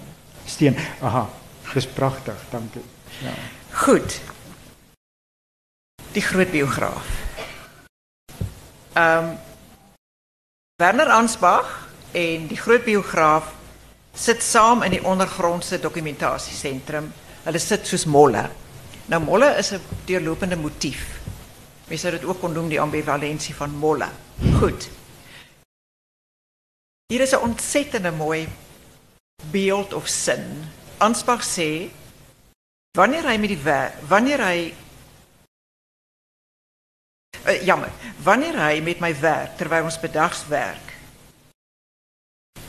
Steen. 0.46 0.78
Aha. 1.02 1.30
Dis 1.74 1.88
pragtig, 1.88 2.38
dankie. 2.50 2.84
Ja. 3.22 3.34
Goed. 3.72 4.22
Die 6.12 6.22
groot 6.22 6.52
biograaf. 6.52 7.06
Ehm 8.94 9.24
um, 9.24 9.38
Werner 10.76 11.10
Ansbach 11.10 11.88
en 12.12 12.48
die 12.48 12.58
groot 12.58 12.84
biograaf 12.84 13.54
sit 14.14 14.44
saam 14.44 14.84
in 14.84 14.92
die 14.92 15.04
ondergrondse 15.04 15.80
dokumentasiesentrum 15.80 17.14
Hulle 17.46 17.62
sit 17.62 17.86
soos 17.86 18.08
molle. 18.10 18.42
Nou 19.12 19.22
molle 19.22 19.52
is 19.62 19.72
'n 19.74 19.82
deurlopende 20.06 20.58
motief. 20.58 21.22
Mens 21.88 22.02
sou 22.02 22.12
dit 22.12 22.24
ook 22.24 22.40
kon 22.40 22.54
noem 22.54 22.70
die 22.70 22.82
ambivalensie 22.82 23.56
van 23.56 23.70
molle. 23.70 24.10
Goed. 24.60 24.90
Hier 27.08 27.22
is 27.22 27.34
'n 27.34 27.46
ontsettende 27.46 28.12
mooi 28.12 28.48
beeld 29.52 29.94
of 29.94 30.08
sin. 30.08 30.70
Ansbach 30.98 31.44
sê 31.46 31.90
wanneer 32.98 33.24
hy 33.30 33.38
met 33.38 33.50
die 33.50 33.62
wanneer 34.08 34.42
hy 34.42 34.74
uh, 37.46 37.66
jammer, 37.66 37.92
wanneer 38.24 38.58
hy 38.58 38.82
met 38.82 39.00
my 39.00 39.20
werk 39.20 39.58
terwyl 39.58 39.84
ons 39.84 40.00
bedags 40.00 40.48
werk. 40.48 40.94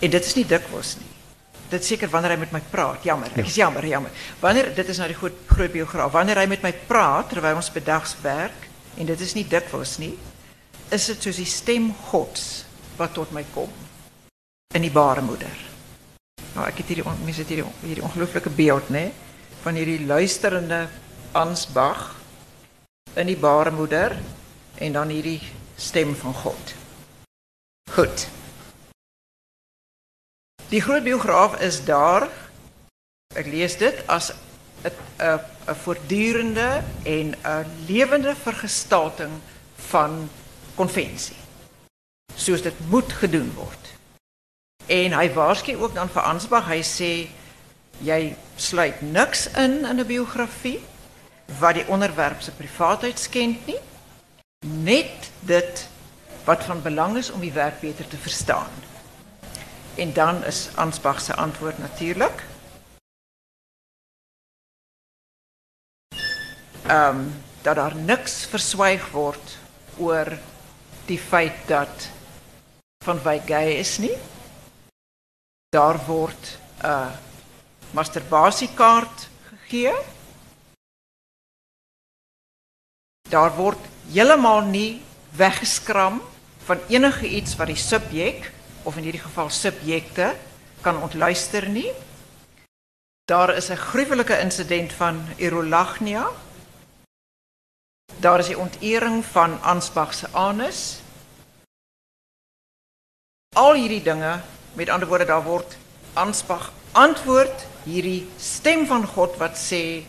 En 0.01 0.11
dit 0.11 0.25
is 0.25 0.35
nie 0.35 0.47
dikwels 0.47 0.97
nie 0.97 1.16
dit 1.69 1.85
zeker 1.85 2.09
wanneer 2.09 2.31
hij 2.31 2.39
met 2.39 2.51
mij 2.51 2.63
praat. 2.71 3.03
Jammer, 3.03 3.29
ja. 3.35 3.43
is 3.43 3.55
jammer, 3.55 3.87
jammer. 3.87 4.11
Wanneer, 4.39 4.75
dit 4.75 4.89
is 4.89 4.97
nou 4.97 5.09
die 5.09 5.33
groot 5.47 5.73
biograaf. 5.73 6.13
Wanneer 6.13 6.35
hij 6.35 6.47
met 6.47 6.61
mij 6.61 6.75
praat, 6.87 7.29
terwijl 7.29 7.55
ons 7.55 7.73
bedags 7.73 8.17
werk, 8.21 8.69
en 8.97 9.07
dit 9.07 9.21
is 9.21 9.35
niet 9.35 9.51
dikwijls 9.51 9.99
niet, 9.99 10.19
is 10.89 11.07
het 11.07 11.23
soos 11.23 11.37
die 11.37 11.45
stem 11.45 11.95
Gods 12.09 12.65
wat 12.97 13.15
tot 13.15 13.31
mij 13.31 13.45
komt. 13.53 13.75
In 14.75 14.81
die 14.81 14.91
baarmoeder. 14.91 15.65
Nou, 16.53 16.67
ek 16.67 16.79
het 16.81 16.87
hierdie, 16.87 17.05
mense 17.25 17.41
het 17.41 17.49
hierdie, 17.49 17.69
hierdie 17.81 18.05
ongelooflike 18.05 18.51
beeld, 18.51 18.89
né, 18.89 19.11
van 19.63 19.75
hierdie 19.75 20.07
luisterende 20.07 20.87
Ansbach 21.37 22.15
in 23.17 23.29
die 23.29 23.37
baarmoeder 23.37 24.17
en 24.75 24.93
dan 24.93 25.09
hierdie 25.09 25.41
stem 25.77 26.15
van 26.17 26.35
God. 26.35 26.75
Goed. 27.93 28.29
Die 30.69 30.81
groot 30.81 31.05
biograaf 31.07 31.61
is 31.63 31.85
daar. 31.85 32.27
Ek 33.39 33.47
lees 33.47 33.77
dit 33.79 34.01
as 34.11 34.33
'n 34.83 34.91
'n 35.23 35.41
'n 35.71 35.75
voortdurende 35.83 36.83
en 37.03 37.35
'n 37.35 37.67
lewende 37.87 38.35
vergestalting 38.35 39.31
van 39.77 40.31
konvensie. 40.75 41.37
Soos 42.35 42.63
dit 42.63 42.75
moet 42.89 43.13
gedoen 43.13 43.53
word. 43.55 43.85
En 44.87 45.13
hy 45.13 45.33
waarsku 45.33 45.77
ook 45.77 45.95
dan 45.95 46.09
vir 46.09 46.23
Ansbach, 46.23 46.67
hy 46.67 46.83
sê 46.83 47.29
jy 47.99 48.37
sluit 48.57 49.01
niks 49.01 49.47
in 49.47 49.85
in 49.85 50.01
'n 50.01 50.07
biografie 50.07 50.81
wat 51.59 51.75
die 51.75 51.87
onderwerp 51.87 52.41
se 52.41 52.51
privaatheid 52.51 53.19
skend 53.19 53.67
nie. 53.67 53.81
Net 54.67 55.31
dit 55.41 55.89
wat 56.45 56.65
van 56.65 56.83
belang 56.83 57.17
is 57.17 57.31
om 57.31 57.41
die 57.41 57.53
werk 57.53 57.81
beter 57.81 58.09
te 58.09 58.17
verstaan. 58.17 58.71
En 59.97 60.13
dan 60.13 60.45
is 60.45 60.77
Ansbach 60.77 61.21
zijn 61.21 61.37
antwoord 61.37 61.79
natuurlijk. 61.79 62.45
Um, 66.91 67.43
dat 67.63 67.77
er 67.77 67.97
niks 67.97 68.47
verzwijgd 68.47 69.11
wordt 69.11 69.59
over 69.99 70.39
die 71.05 71.19
feit 71.19 71.67
dat 71.67 72.09
Van 73.05 73.23
Wyk 73.23 73.47
gay 73.47 73.73
is 73.73 73.99
niet. 73.99 74.19
Daar 75.69 76.05
wordt 76.05 76.59
uh, 76.85 77.13
masturbasiekaart 77.91 79.29
gegee. 79.43 79.95
Daar 83.29 83.55
word 83.57 83.79
helemaal 84.09 84.61
nie 84.61 85.03
weggeskram 85.31 86.23
van 86.65 86.79
enige 86.89 87.29
iets 87.29 87.57
wat 87.57 87.67
die 87.67 87.77
subjek 87.77 88.53
of 88.87 88.97
in 88.97 89.03
hierdie 89.09 89.23
geval 89.23 89.51
subjekte 89.51 90.31
kan 90.81 91.03
ontluister 91.03 91.67
nie. 91.69 91.91
Daar 93.27 93.55
is 93.57 93.71
'n 93.71 93.77
gruwelike 93.91 94.39
insident 94.39 94.93
van 94.93 95.27
Erolagnia. 95.37 96.31
Daar 98.21 98.39
is 98.39 98.47
die 98.47 98.59
ontering 98.59 99.25
van 99.25 99.63
Ansbach 99.63 100.15
se 100.15 100.27
anus. 100.33 101.01
Al 103.55 103.75
hierdie 103.75 104.03
dinge, 104.03 104.41
met 104.75 104.89
ander 104.89 105.09
woorde 105.09 105.25
daar 105.25 105.43
word 105.43 105.77
Ansbach 106.13 106.73
antwoord 106.93 107.67
hierdie 107.85 108.29
stem 108.37 108.87
van 108.87 109.07
God 109.07 109.37
wat 109.37 109.59
sê 109.59 110.05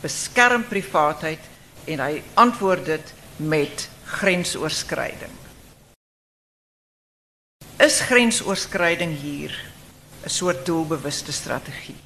beskerm 0.00 0.64
privaatheid 0.66 1.38
en 1.84 2.00
hy 2.00 2.22
antwoord 2.34 2.84
dit 2.86 3.14
met 3.36 3.88
grensoorskriding. 4.04 5.41
Is 7.76 8.00
grensoorskriding 8.00 9.16
hier 9.20 9.72
'n 10.24 10.28
soort 10.28 10.66
doelbewuste 10.66 11.32
strategie? 11.32 11.96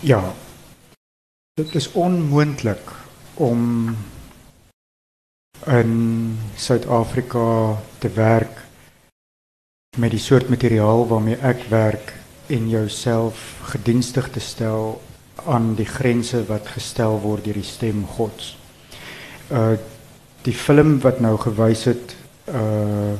Ja. 0.00 0.34
Dit 1.54 1.74
is 1.74 1.92
onmoontlik 1.92 2.90
om 3.34 3.96
in 5.66 6.38
Suid-Afrika 6.56 7.76
te 7.98 8.08
werk 8.08 8.62
met 9.96 10.10
die 10.10 10.18
soort 10.18 10.48
materiaal 10.48 11.06
waarmee 11.08 11.36
ek 11.36 11.62
werk 11.68 12.12
en 12.46 12.68
jouself 12.68 13.60
gedienstig 13.62 14.30
te 14.30 14.40
stel 14.40 15.02
aan 15.44 15.74
die 15.74 15.86
grense 15.86 16.44
wat 16.46 16.66
gestel 16.66 17.20
word 17.20 17.44
deur 17.44 17.54
die 17.54 17.62
stem 17.62 18.06
Gods. 18.06 18.56
Uh 19.50 19.76
die 20.44 20.54
film 20.54 20.98
wat 21.00 21.20
nou 21.20 21.38
gewys 21.40 21.84
het 21.84 22.16
uh 22.48 23.16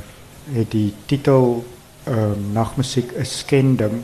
het 0.53 0.71
die 0.71 0.93
titel 1.07 1.65
ehm 2.05 2.33
uh, 2.33 2.53
Nagmusiek 2.53 3.13
is 3.13 3.39
skending 3.39 4.03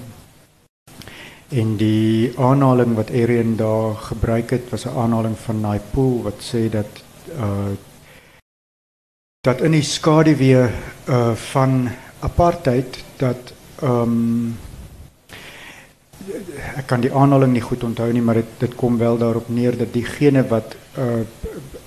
en 1.50 1.76
die 1.76 2.32
aanhaling 2.38 2.94
wat 2.94 3.10
Arian 3.10 3.56
daar 3.56 3.94
gebruik 3.94 4.50
het 4.50 4.70
was 4.70 4.84
'n 4.86 4.96
aanhaling 4.96 5.38
van 5.38 5.60
Naipool 5.60 6.22
wat 6.22 6.40
sê 6.40 6.70
dat 6.70 6.90
uh 7.36 7.72
dat 9.40 9.60
in 9.60 9.70
die 9.70 9.82
skaduwee 9.82 10.68
uh 11.08 11.32
van 11.34 11.88
apartheid 12.20 13.04
dat 13.16 13.52
ehm 13.82 14.02
um, 14.02 14.58
ek 16.76 16.86
kan 16.86 17.00
die 17.00 17.12
aanhaling 17.12 17.52
nie 17.52 17.64
goed 17.64 17.84
onthou 17.84 18.12
nie 18.12 18.22
maar 18.22 18.34
dit 18.34 18.50
dit 18.58 18.74
kom 18.74 18.98
wel 18.98 19.18
daarop 19.18 19.48
neer 19.48 19.76
dat 19.76 19.92
diegene 19.92 20.46
wat 20.48 20.76
uh 20.98 21.24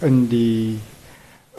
in 0.02 0.28
die 0.28 0.80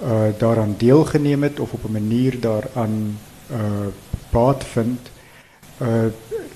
uh 0.02 0.32
daaraan 0.38 0.74
deelgeneem 0.78 1.42
het 1.42 1.60
of 1.60 1.72
op 1.72 1.84
'n 1.84 1.92
manier 1.92 2.40
daaraan 2.40 3.18
uh 3.50 3.86
baat 4.30 4.64
vind 4.64 5.10
uh 5.80 6.06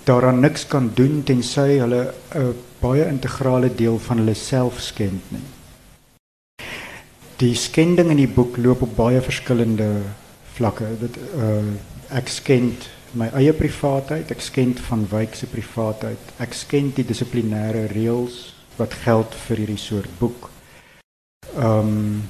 daaraan 0.04 0.40
niks 0.40 0.66
kan 0.66 0.90
doen 0.94 1.22
tensy 1.22 1.78
hulle 1.78 2.14
'n 2.34 2.38
uh, 2.38 2.48
baie 2.80 3.06
integrale 3.06 3.74
deel 3.74 3.98
van 3.98 4.16
hulle 4.16 4.34
self 4.34 4.80
skend 4.80 5.22
nie. 5.28 5.46
Die 7.36 7.54
skending 7.54 8.10
in 8.10 8.16
die 8.16 8.34
boek 8.34 8.56
loop 8.56 8.82
op 8.82 8.96
baie 8.96 9.20
verskillende 9.20 9.88
vlakke. 10.54 10.86
Dit 11.00 11.16
uh 11.36 11.62
ek 12.08 12.28
skend 12.28 12.88
my 13.12 13.28
eie 13.36 13.52
privaatheid, 13.52 14.30
ek 14.30 14.40
skend 14.40 14.80
van 14.80 15.06
wyk 15.10 15.34
se 15.34 15.46
privaatheid. 15.46 16.32
Ek 16.38 16.52
skend 16.52 16.96
die 16.96 17.04
dissiplinêre 17.04 17.86
reëls 17.92 18.54
wat 18.76 18.94
geld 19.04 19.34
vir 19.46 19.56
hierdie 19.56 19.80
soort 19.80 20.18
boek. 20.18 20.50
Ehm 21.56 21.78
um, 21.78 22.22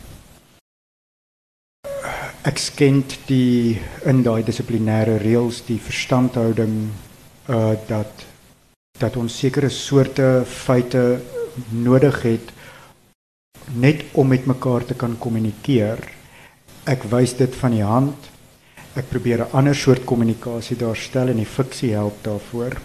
ek 2.46 2.58
skend 2.58 3.16
die 3.26 3.78
in 4.06 4.22
daai 4.22 4.42
dissiplinêre 4.46 5.18
reëls 5.18 5.64
die 5.66 5.78
verstandhouding 5.82 6.76
uh 7.50 7.74
dat 7.88 8.26
dat 8.98 9.16
ons 9.16 9.38
sekere 9.40 9.70
soorte 9.70 10.44
feite 10.46 11.20
nodig 11.72 12.22
het 12.22 12.50
net 13.74 14.04
om 14.12 14.28
met 14.28 14.46
mekaar 14.46 14.84
te 14.84 14.94
kan 14.94 15.14
kommunikeer. 15.18 16.00
Ek 16.88 17.04
wys 17.12 17.34
dit 17.36 17.54
van 17.60 17.74
die 17.76 17.84
hand. 17.84 18.30
Ek 18.96 19.08
probeer 19.10 19.44
'n 19.44 19.52
ander 19.52 19.74
soort 19.74 20.04
kommunikasie 20.04 20.76
daarstel 20.76 21.28
en 21.28 21.36
die 21.36 21.46
fiksie 21.46 21.92
help 21.92 22.22
daarvoor. 22.22 22.78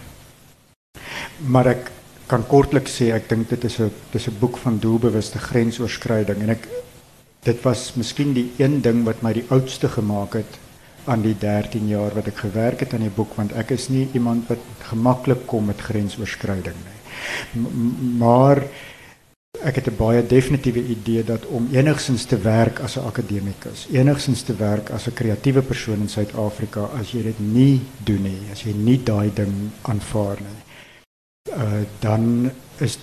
Maar 1.46 1.66
ek 1.66 1.90
kan 2.26 2.46
kortliks 2.46 3.00
sê 3.00 3.12
ek 3.12 3.28
dink 3.28 3.48
dit 3.48 3.64
is 3.64 3.80
'n 3.80 3.90
dis 4.12 4.28
'n 4.28 4.38
boek 4.38 4.56
van 4.56 4.78
doelbewuste 4.78 5.38
grensoorskriding 5.38 6.42
en 6.42 6.50
ek 6.50 6.68
dit 7.44 7.62
was 7.62 7.92
miskien 8.00 8.32
die 8.32 8.50
een 8.58 8.80
ding 8.82 9.04
wat 9.04 9.22
my 9.22 9.32
die 9.36 9.46
oudste 9.52 9.88
gemaak 9.88 10.38
het 10.40 10.58
aan 11.04 11.22
die 11.22 11.36
13 11.36 11.88
jaar 11.88 12.14
wat 12.16 12.30
ek 12.30 12.40
gewerk 12.46 12.80
het 12.80 12.94
aan 12.96 13.04
die 13.04 13.12
boek 13.12 13.34
want 13.36 13.52
ek 13.60 13.74
is 13.76 13.90
nie 13.92 14.06
iemand 14.16 14.48
wat 14.48 14.62
gemaklik 14.88 15.44
kom 15.46 15.68
met 15.68 15.80
grensoorskriding 15.80 16.76
nie. 16.76 17.00
M 17.60 18.18
maar 18.18 18.62
ek 19.62 19.76
het 19.76 19.88
'n 19.88 19.96
baie 19.96 20.22
definitiewe 20.26 20.82
idee 20.96 21.24
dat 21.24 21.46
om 21.46 21.68
enigsins 21.72 22.24
te 22.24 22.38
werk 22.38 22.80
as 22.80 22.96
'n 22.96 23.06
akademikus, 23.06 23.86
enigsins 23.92 24.42
te 24.42 24.56
werk 24.56 24.90
as 24.90 25.06
'n 25.06 25.14
kreatiewe 25.14 25.62
persoon 25.62 26.00
in 26.00 26.08
Suid-Afrika 26.08 26.88
as 27.00 27.12
jy 27.12 27.22
dit 27.22 27.38
nie 27.38 27.80
doen 28.04 28.22
nie, 28.22 28.40
as 28.52 28.62
jy 28.62 28.72
nie 28.72 29.02
daai 29.02 29.30
ding 29.34 29.70
aanvaar 29.82 30.38
nie, 30.40 30.60
uh, 31.56 31.84
dan 32.00 32.50
is 32.78 32.98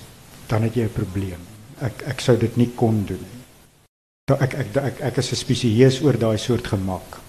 dan 0.48 0.64
het 0.64 0.74
jy 0.74 0.84
'n 0.84 0.94
probleem. 0.94 1.40
Ek 1.80 2.04
ek 2.06 2.20
sou 2.20 2.38
dit 2.38 2.58
nie 2.58 2.72
kon 2.76 3.06
doen 3.06 3.20
nie. 3.20 3.41
Ek 4.39 4.54
ek 4.54 4.76
ek 4.78 5.02
ek 5.02 5.17
is 5.17 5.32
spesieus 5.39 6.02
oor 6.06 6.17
daai 6.17 6.38
soort 6.38 6.67
gemak. 6.67 7.20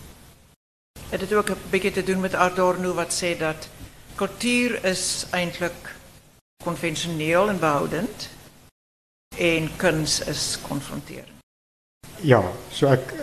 Het 1.10 1.20
dit 1.20 1.32
ook 1.32 1.50
'n 1.50 1.70
bietjie 1.70 1.92
te 1.92 2.02
doen 2.02 2.20
met 2.20 2.34
Adorno 2.34 2.94
wat 2.94 3.12
sê 3.12 3.38
dat 3.38 3.68
kultuur 4.16 4.84
is 4.84 5.26
eintlik 5.30 5.96
konvensioneel 6.64 7.48
en 7.48 7.58
behoudend 7.58 8.28
en 9.38 9.70
kuns 9.76 10.20
is 10.20 10.58
konfronterend. 10.62 11.40
Ja, 12.20 12.42
so 12.70 12.86
ek 12.86 13.14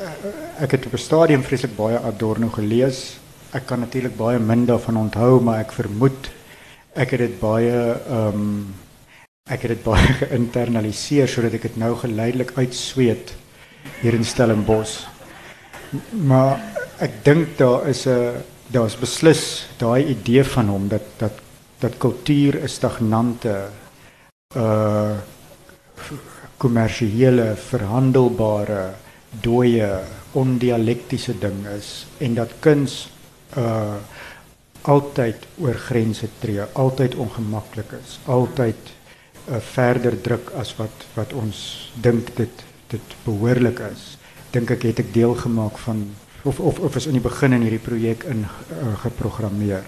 ek 0.59 0.71
het 0.71 0.85
op 0.85 0.93
'n 0.93 0.97
stadium 0.97 1.43
vreeslik 1.43 1.75
baie 1.75 1.99
Adorno 1.99 2.49
gelees. 2.49 3.17
Ek 3.51 3.65
kan 3.65 3.79
natuurlik 3.79 4.17
baie 4.17 4.39
min 4.39 4.65
daarvan 4.65 4.97
onthou, 4.97 5.41
maar 5.41 5.59
ek 5.59 5.71
vermoed 5.71 6.29
ek 6.93 7.11
het 7.11 7.19
dit 7.19 7.39
baie 7.39 7.75
ehm 8.07 8.33
um, 8.35 8.75
ek 9.49 9.61
het 9.65 9.71
dit 9.71 9.83
baie 9.83 10.13
geïnternaliseer 10.21 11.27
sodat 11.27 11.53
ek 11.53 11.61
dit 11.61 11.77
nou 11.77 11.95
geleidelik 11.95 12.51
uitsweet 12.57 13.33
hier 14.01 14.13
in 14.13 14.25
Stellenbosch. 14.25 15.05
Maar 16.11 16.59
ek 16.99 17.23
dink 17.23 17.57
daar 17.57 17.87
is 17.87 18.05
'n 18.07 18.43
daar's 18.71 18.95
beslis 18.95 19.65
daai 19.77 20.05
idee 20.05 20.43
van 20.43 20.67
hom 20.67 20.87
dat 20.87 21.05
dat 21.17 21.33
dat 21.79 21.97
kultuur 21.97 22.61
'n 22.61 22.67
stagnante 22.67 23.69
uh 24.55 25.17
kommersiële 26.57 27.55
verhandelbare 27.55 28.93
dooie 29.41 30.03
ondialektiese 30.31 31.39
ding 31.39 31.65
is 31.77 32.05
en 32.17 32.33
dat 32.33 32.51
kuns 32.59 33.09
uh 33.57 33.95
altyd 34.81 35.45
oor 35.59 35.75
grense 35.75 36.29
tree, 36.39 36.63
altyd 36.73 37.15
ongemaklik 37.19 37.91
is, 37.99 38.19
altyd 38.25 38.77
uh, 39.49 39.59
verder 39.59 40.15
druk 40.21 40.51
as 40.59 40.75
wat 40.79 41.05
wat 41.17 41.33
ons 41.33 41.91
dink 42.01 42.31
dit 42.37 42.63
dit 42.89 43.15
behoorlik 43.25 43.80
is, 43.91 44.17
dink 44.54 44.71
ek 44.73 44.88
het 44.89 44.99
ek 45.04 45.13
deel 45.13 45.36
gemaak 45.38 45.78
van 45.86 46.08
of 46.43 46.60
of 46.60 46.80
of 46.80 46.95
is 46.95 47.08
in 47.10 47.17
die 47.19 47.23
begin 47.23 47.54
in 47.54 47.65
hierdie 47.67 47.84
projek 47.84 48.23
in 48.32 48.45
uh, 48.45 48.93
geprogrammeer. 49.04 49.84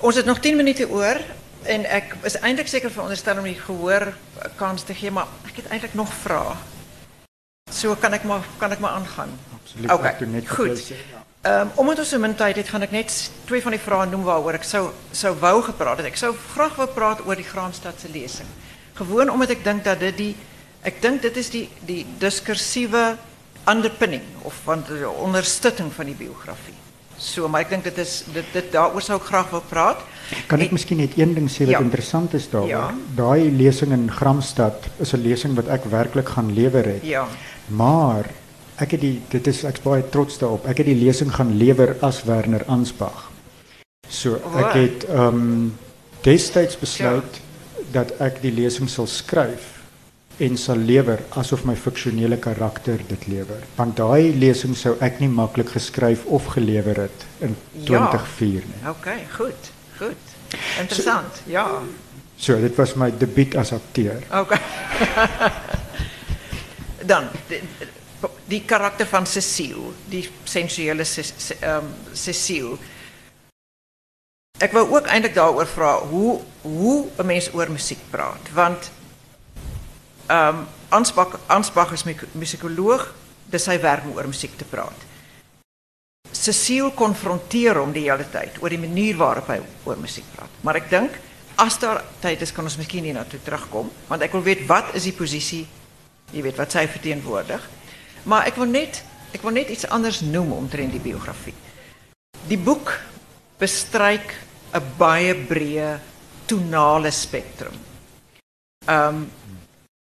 Ons 0.00 0.16
het 0.16 0.26
nog 0.26 0.40
10 0.40 0.56
minute 0.56 0.88
oor 0.90 1.20
en 1.68 1.84
ek 1.84 2.16
is 2.22 2.38
eintlik 2.38 2.70
seker 2.70 2.90
veronderstel 2.90 3.38
om 3.38 3.46
die 3.46 3.58
gehoor 3.58 4.12
kans 4.56 4.86
te 4.86 4.94
gee, 4.94 5.10
maar 5.10 5.30
ek 5.46 5.62
het 5.62 5.70
eintlik 5.74 5.94
nog 5.98 6.12
vrae. 6.22 6.56
So 7.70 7.94
kan 8.00 8.14
ek 8.16 8.24
maar 8.24 8.46
kan 8.58 8.72
ek 8.72 8.82
maar 8.82 8.96
aangaan. 8.98 9.34
Absoluut. 9.60 9.90
Okay, 9.92 10.42
goed. 10.46 10.92
Ehm 11.42 11.60
um, 11.60 11.70
omdat 11.74 11.98
ons 12.02 12.08
so 12.08 12.18
min 12.18 12.34
tyd 12.34 12.56
het, 12.56 12.68
gaan 12.68 12.82
ek 12.82 12.94
net 12.94 13.12
twee 13.46 13.62
van 13.62 13.74
die 13.76 13.82
vrae 13.82 14.06
noem 14.10 14.24
waaroor 14.26 14.58
ek 14.58 14.66
sou 14.66 14.88
sou 15.12 15.34
wou 15.38 15.62
gepraat 15.62 16.00
het. 16.00 16.08
Ek 16.10 16.18
sou 16.18 16.32
graag 16.54 16.74
wou 16.80 16.88
praat 16.94 17.20
oor 17.26 17.36
die 17.38 17.46
Graanstad 17.46 18.00
se 18.00 18.10
lesing. 18.10 18.48
Gewoon 18.98 19.30
omdat 19.30 19.54
ek 19.54 19.64
dink 19.64 19.84
dat 19.84 20.00
dit 20.00 20.16
die 20.16 20.34
ek 20.88 21.00
dink 21.04 21.22
dit 21.22 21.36
is 21.36 21.50
die 21.52 21.66
die 21.88 22.02
diskursieve 22.22 23.16
onderpinning 23.68 24.24
of 24.48 24.56
van 24.64 24.84
die 24.88 25.04
ondersteuning 25.08 25.90
van 25.92 26.08
die 26.08 26.16
biografie. 26.16 26.76
So, 27.18 27.48
maar 27.50 27.64
ek 27.66 27.72
dink 27.74 27.84
dit 27.88 27.98
is 27.98 28.22
dit 28.32 28.46
dit 28.54 28.74
ek 28.78 29.24
graag 29.26 29.50
wil 29.50 29.64
praat. 29.68 30.04
Kan 30.46 30.60
ek 30.62 30.68
En- 30.70 30.76
miskien 30.78 30.98
net 31.02 31.16
een 31.18 31.34
ding 31.34 31.48
sê 31.50 31.66
wat 31.66 31.74
Ja. 31.76 31.80
interessant 31.80 32.34
is 32.34 32.48
daaroor? 32.50 32.68
Ja. 32.68 32.94
Daai 33.16 33.50
lesing 33.50 33.92
in 33.92 34.10
Gramstad 34.10 34.86
is 35.00 35.12
'n 35.14 35.22
lesing 35.22 35.54
wat 35.56 35.66
ek 35.68 35.84
werklik 35.90 36.28
gaan 36.28 36.52
lewer 36.54 36.84
het. 36.84 37.02
Ja. 37.02 37.26
Maar 37.66 38.30
ek 38.78 38.90
het 38.92 39.00
die 39.00 39.20
dit 39.28 39.46
is 39.46 39.64
ek's 39.64 39.80
baie 39.82 40.08
trots 40.08 40.38
daarop. 40.38 40.66
Ek 40.66 40.76
het 40.78 40.86
die 40.86 40.94
lesing 41.04 41.32
gaan 41.34 41.56
lewer 41.58 41.96
as 42.00 42.22
Werner 42.24 42.64
Ansbach. 42.68 43.30
So 44.08 44.34
ek 44.36 44.44
Waar? 44.52 44.74
het 44.76 45.04
ehm 45.08 45.68
destyds 46.22 46.76
besluit 46.78 47.40
dat 47.92 48.12
ek 48.20 48.40
die 48.42 48.52
lesing 48.52 48.88
sal 48.88 49.06
skryf 49.06 49.77
en 50.38 50.56
sal 50.56 50.78
lewer 50.86 51.24
asof 51.40 51.64
my 51.66 51.74
fiksionele 51.76 52.38
karakter 52.38 53.00
dit 53.08 53.26
lewer. 53.26 53.64
Want 53.76 53.96
daai 53.98 54.34
lesing 54.38 54.76
sou 54.78 54.94
ek 55.02 55.18
nie 55.22 55.30
maklik 55.30 55.72
geskryf 55.74 56.24
of 56.26 56.46
gelewer 56.54 57.02
het 57.06 57.26
in 57.42 57.56
2004 57.84 58.68
nie. 58.70 58.82
Goed. 59.34 59.72
Goed. 59.98 60.34
Interessant. 60.78 61.42
So, 61.42 61.50
ja. 61.50 61.66
So, 62.36 62.54
dit 62.62 62.76
was 62.78 62.94
my 62.94 63.10
debuut 63.10 63.56
as 63.58 63.72
akteur. 63.74 64.22
Okay. 64.30 64.60
Dan 67.10 67.26
die, 67.48 67.60
die 68.46 68.62
karakter 68.66 69.06
van 69.06 69.26
Cecile, 69.26 69.90
die 70.10 70.22
sensuele 70.44 71.02
ehm 71.02 71.82
um, 71.82 71.90
Cecile. 72.12 72.78
Ek 74.58 74.72
wou 74.74 74.84
ook 74.94 75.06
eintlik 75.06 75.34
daaroor 75.34 75.66
vra 75.70 75.92
hoe 76.10 76.40
hoe 76.62 77.06
'n 77.18 77.26
mens 77.26 77.50
oor 77.54 77.70
musiek 77.70 78.00
praat, 78.10 78.50
want 78.54 78.90
um, 80.28 80.66
Ansbach 80.88 81.38
Ansbach 81.46 81.92
is 81.92 82.04
musikoloog, 82.32 83.08
dis 83.50 83.64
sy 83.64 83.76
werk 83.82 84.06
om 84.08 84.16
oor 84.16 84.28
musiek 84.28 84.54
te 84.56 84.64
praat. 84.68 85.06
Cecile 86.32 86.92
konfronteer 86.96 87.80
hom 87.80 87.92
die 87.92 88.06
hele 88.06 88.26
tyd 88.32 88.60
oor 88.62 88.72
die 88.72 88.80
manier 88.80 89.16
waarop 89.16 89.48
hy 89.52 89.58
oor 89.88 89.98
musiek 90.00 90.26
praat. 90.36 90.60
Maar 90.62 90.80
ek 90.80 90.90
dink 90.92 91.18
as 91.58 91.76
daar 91.82 92.04
tyd 92.22 92.42
is 92.44 92.52
kan 92.54 92.64
ons 92.68 92.78
miskien 92.78 93.04
hier 93.04 93.16
na 93.16 93.24
toe 93.26 93.40
terugkom, 93.42 93.90
want 94.08 94.22
ek 94.22 94.36
wil 94.36 94.44
weet 94.46 94.64
wat 94.68 94.94
is 94.94 95.08
die 95.08 95.16
posisie, 95.16 95.64
jy 96.32 96.44
weet 96.44 96.60
wat 96.60 96.72
sy 96.72 96.86
verteenwoordig. 96.86 97.64
Maar 98.30 98.46
ek 98.50 98.60
wil 98.60 98.70
net 98.70 99.02
wil 99.42 99.52
net 99.54 99.68
iets 99.70 99.86
anders 99.92 100.20
noem 100.24 100.52
omtrent 100.56 100.94
die 100.94 101.02
biografie. 101.02 101.54
Die 102.48 102.58
boek 102.58 102.94
bestryk 103.60 104.34
'n 104.72 104.82
baie 104.98 105.34
breë 105.34 105.98
tonale 106.46 107.10
spektrum. 107.10 107.76
Ehm 108.86 109.26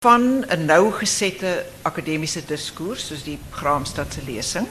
van 0.03 0.43
'n 0.51 0.65
nou 0.65 0.91
gesette 0.91 1.65
akademiese 1.81 2.41
diskurs 2.45 3.07
soos 3.07 3.23
die 3.23 3.39
Graamsstad 3.51 4.13
se 4.13 4.21
lesing 4.25 4.67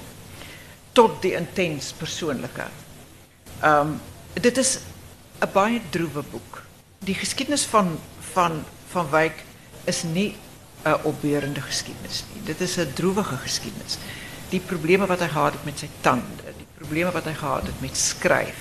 tot 0.92 1.22
die 1.22 1.32
intens 1.32 1.92
persoonlike. 1.92 2.66
Ehm 3.62 3.96
dit 4.34 4.56
is 4.56 4.78
'n 5.40 5.52
baie 5.52 5.80
droewe 5.90 6.22
boek. 6.30 6.62
Die 6.98 7.14
geskiedenis 7.14 7.64
van 7.64 7.98
van 8.32 8.64
van 8.92 9.10
Wyk 9.10 9.44
is 9.84 10.02
nie 10.02 10.36
'n 10.84 11.00
opbeurende 11.02 11.60
geskiedenis 11.60 12.24
nie. 12.34 12.42
Dit 12.44 12.60
is 12.60 12.76
'n 12.76 12.92
droewige 12.94 13.36
geskiedenis. 13.36 13.98
Die 14.48 14.60
probleme 14.60 15.06
wat 15.06 15.20
hy 15.20 15.28
gehad 15.28 15.64
met 15.64 15.78
sy 15.78 15.88
tande, 16.00 16.52
die 16.56 16.66
probleme 16.74 17.10
wat 17.10 17.24
hy 17.24 17.34
gehad 17.34 17.80
met 17.80 17.96
skryf, 17.96 18.60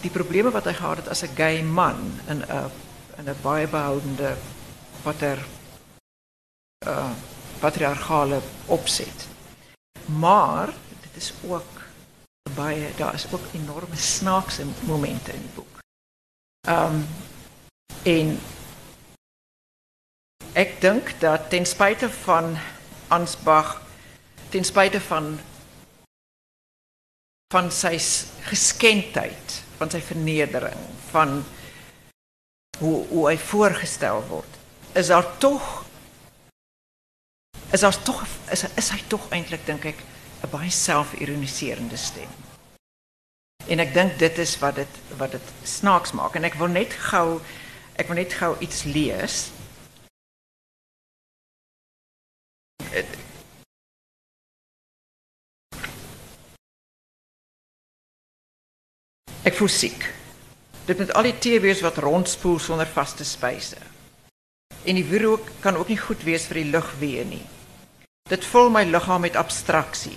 die 0.00 0.10
probleme 0.10 0.50
wat 0.50 0.64
hy 0.64 0.72
gehad 0.72 0.96
het 0.96 1.08
as 1.08 1.22
'n 1.22 1.34
gay 1.36 1.62
man 1.62 2.20
in 2.28 2.42
'n 2.42 2.70
in 3.18 3.28
'n 3.28 3.36
baie 3.42 3.66
behoudende 3.66 4.36
watter 5.02 5.38
uh 6.86 7.10
patriargale 7.60 8.40
opset. 8.66 9.28
Maar 10.04 10.66
dit 10.66 11.16
is 11.16 11.32
ook 11.46 11.80
baie 12.54 12.88
daar 12.96 13.14
is 13.14 13.26
ook 13.32 13.44
enorme 13.52 13.96
snaakse 13.96 14.64
momente 14.80 15.32
in 15.32 15.40
die 15.40 15.54
boek. 15.54 15.78
Um, 16.68 17.06
en 18.02 18.38
ek 20.52 20.80
dink 20.80 21.12
dat 21.20 21.50
ten 21.50 21.66
spyte 21.66 22.10
van 22.10 22.56
Ansbach 23.08 23.82
ten 24.48 24.64
spyte 24.64 25.00
van 25.00 25.38
van 27.50 27.70
sy 27.74 27.96
geskendheid, 28.46 29.56
van 29.76 29.90
sy 29.90 30.00
vernedering, 30.00 30.82
van 31.10 31.40
hoe 32.78 33.06
hoe 33.10 33.24
hy 33.28 33.36
voorgestel 33.36 34.22
word, 34.28 34.58
is 34.94 35.10
daar 35.10 35.26
tog 35.42 35.84
is 37.70 37.80
daar 37.80 38.02
tog 38.02 38.24
is 38.50 38.64
is 38.74 38.90
tog 39.06 39.28
eintlik 39.30 39.66
dink 39.66 39.84
ek 39.84 39.98
'n 40.42 40.50
baie 40.50 40.70
selfironiserende 40.70 41.96
stem. 41.96 42.30
En 43.68 43.78
ek 43.78 43.94
dink 43.94 44.18
dit 44.18 44.38
is 44.38 44.58
wat 44.58 44.74
dit 44.74 44.94
wat 45.16 45.30
dit 45.30 45.46
snaaks 45.62 46.12
maak 46.12 46.34
en 46.34 46.44
ek 46.44 46.54
wil 46.54 46.68
net 46.68 46.92
ek 47.96 48.06
wil 48.06 48.16
net 48.16 48.32
iets 48.60 48.84
lees 48.84 49.50
Ek 59.40 59.54
voel 59.56 59.70
siek. 59.72 60.02
Dit 60.84 60.98
met 61.00 61.12
al 61.16 61.30
die 61.30 61.38
tee 61.38 61.60
wees 61.64 61.80
wat 61.80 61.96
rondspoel 62.02 62.58
sonder 62.60 62.86
vaste 62.86 63.24
spyse. 63.24 63.78
En 64.84 64.98
die 64.98 65.04
wierook 65.04 65.48
kan 65.64 65.78
ook 65.80 65.88
nie 65.88 66.00
goed 66.00 66.22
wees 66.28 66.44
vir 66.50 66.60
die 66.60 66.70
lugweë 66.72 67.24
nie. 67.24 67.44
Dit 68.30 68.44
vul 68.46 68.68
my 68.70 68.84
liggaam 68.86 69.24
met 69.26 69.34
abstraksie. 69.34 70.14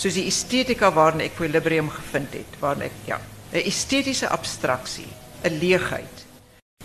Soos 0.00 0.16
die 0.16 0.24
estetika 0.30 0.88
waarin 0.96 1.20
ek 1.20 1.34
equilibrium 1.34 1.90
gevind 1.92 2.32
het, 2.32 2.56
waarin 2.60 2.86
ek 2.86 2.94
ja, 3.04 3.18
'n 3.52 3.66
estetiese 3.68 4.28
abstraksie, 4.28 5.10
'n 5.44 5.58
leegheid. 5.60 6.24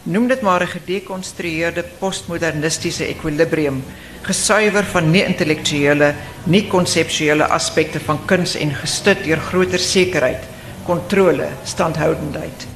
Noem 0.04 0.28
dit 0.28 0.42
maar 0.42 0.62
'n 0.62 0.68
gedekonstrueerde 0.68 1.84
postmodernistiese 2.00 3.06
equilibrium, 3.06 3.84
gesuiwer 4.22 4.84
van 4.84 5.12
nie 5.12 5.24
intellektuele, 5.24 6.14
nie 6.44 6.68
konseptuele 6.68 7.48
aspekte 7.48 8.00
van 8.00 8.20
kuns 8.26 8.56
en 8.56 8.76
gestut 8.76 9.24
deur 9.24 9.40
groter 9.40 9.80
sekerheid, 9.80 10.44
kontrole, 10.86 11.48
standhoudendheid. 11.64 12.68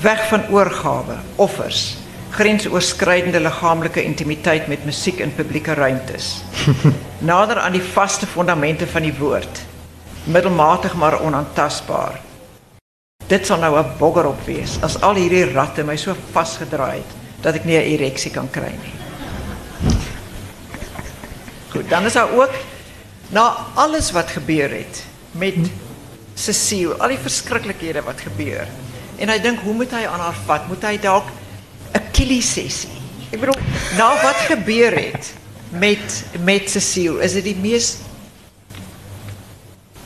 Weg 0.00 0.28
van 0.28 0.48
oorgawe, 0.50 1.16
offers, 1.36 1.96
grensoorskridende 2.30 3.40
liggaamlike 3.40 4.02
intimiteit 4.02 4.66
met 4.68 4.84
musiek 4.84 5.18
in 5.18 5.34
publieke 5.34 5.74
ruimtes. 5.74 6.42
Nader 7.30 7.58
aan 7.58 7.72
die 7.72 7.82
vaste 7.82 8.26
fondamente 8.26 8.86
van 8.86 9.02
die 9.02 9.14
woord, 9.18 9.62
middelmatig 10.24 10.94
maar 10.94 11.20
onaantastbaar. 11.20 12.20
Dit 13.28 13.46
sal 13.46 13.58
nou 13.60 13.76
'n 13.78 13.96
bogger 13.98 14.26
op 14.26 14.40
wees 14.46 14.78
as 14.80 15.00
al 15.00 15.14
hierdie 15.14 15.52
ratte 15.52 15.84
my 15.84 15.96
so 15.96 16.16
vasgedraai 16.32 16.96
het 16.96 17.12
dat 17.40 17.54
ek 17.54 17.64
nie 17.64 17.76
'n 17.76 17.90
ereksie 17.94 18.30
kan 18.30 18.50
kry 18.50 18.72
nie. 18.72 18.96
Goed, 21.68 21.90
dan 21.90 22.04
is 22.04 22.12
daar 22.12 22.32
ook 22.32 22.54
na 23.28 23.56
alles 23.74 24.10
wat 24.10 24.30
gebeur 24.30 24.70
het 24.70 25.04
met 25.30 25.54
Cecile, 26.34 26.94
al 26.94 27.08
die 27.08 27.18
verskriklikhede 27.18 28.02
wat 28.02 28.20
gebeur. 28.20 28.68
En 29.18 29.28
hy 29.28 29.38
dink 29.42 29.58
hoe 29.60 29.74
moet 29.74 29.90
hy 29.90 30.06
aan 30.06 30.20
haar 30.20 30.36
vat? 30.46 30.68
Moet 30.68 30.82
hy 30.82 30.98
dalk 31.02 31.26
'n 32.18 32.24
killie 32.24 32.42
sessie? 32.42 32.90
Ek 33.30 33.38
bedoel, 33.38 33.58
na 33.96 34.10
wat 34.22 34.40
gebeur 34.50 34.92
het 34.92 35.34
met 35.70 36.24
met 36.42 36.70
Cecile, 36.70 37.22
is 37.22 37.32
dit 37.38 37.44
die 37.44 37.56
mees 37.56 37.98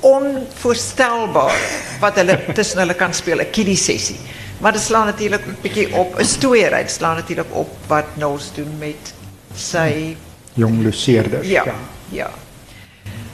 onvoorstelbaar 0.01 1.57
wat 2.03 2.19
hulle 2.21 2.37
tussen 2.53 2.83
hulle 2.83 2.95
kan 2.95 3.15
speel, 3.15 3.41
'n 3.41 3.51
kiddie 3.51 3.77
sessie. 3.77 4.19
Maar 4.61 4.73
dit 4.73 4.83
slaan 4.83 5.07
natuurlik 5.07 5.47
'n 5.47 5.57
bietjie 5.63 5.95
op 5.95 6.19
'n 6.19 6.25
stoeiery, 6.25 6.83
dit 6.83 6.91
slaan 6.91 7.17
natuurlik 7.17 7.55
op 7.55 7.71
wat 7.87 8.05
Knowles 8.15 8.53
doen 8.55 8.79
met 8.79 9.15
sy 9.55 10.17
jong 10.55 10.83
luseerders. 10.83 11.49
Ja, 11.49 11.65
ja. 11.65 11.75
Ja. 12.09 12.31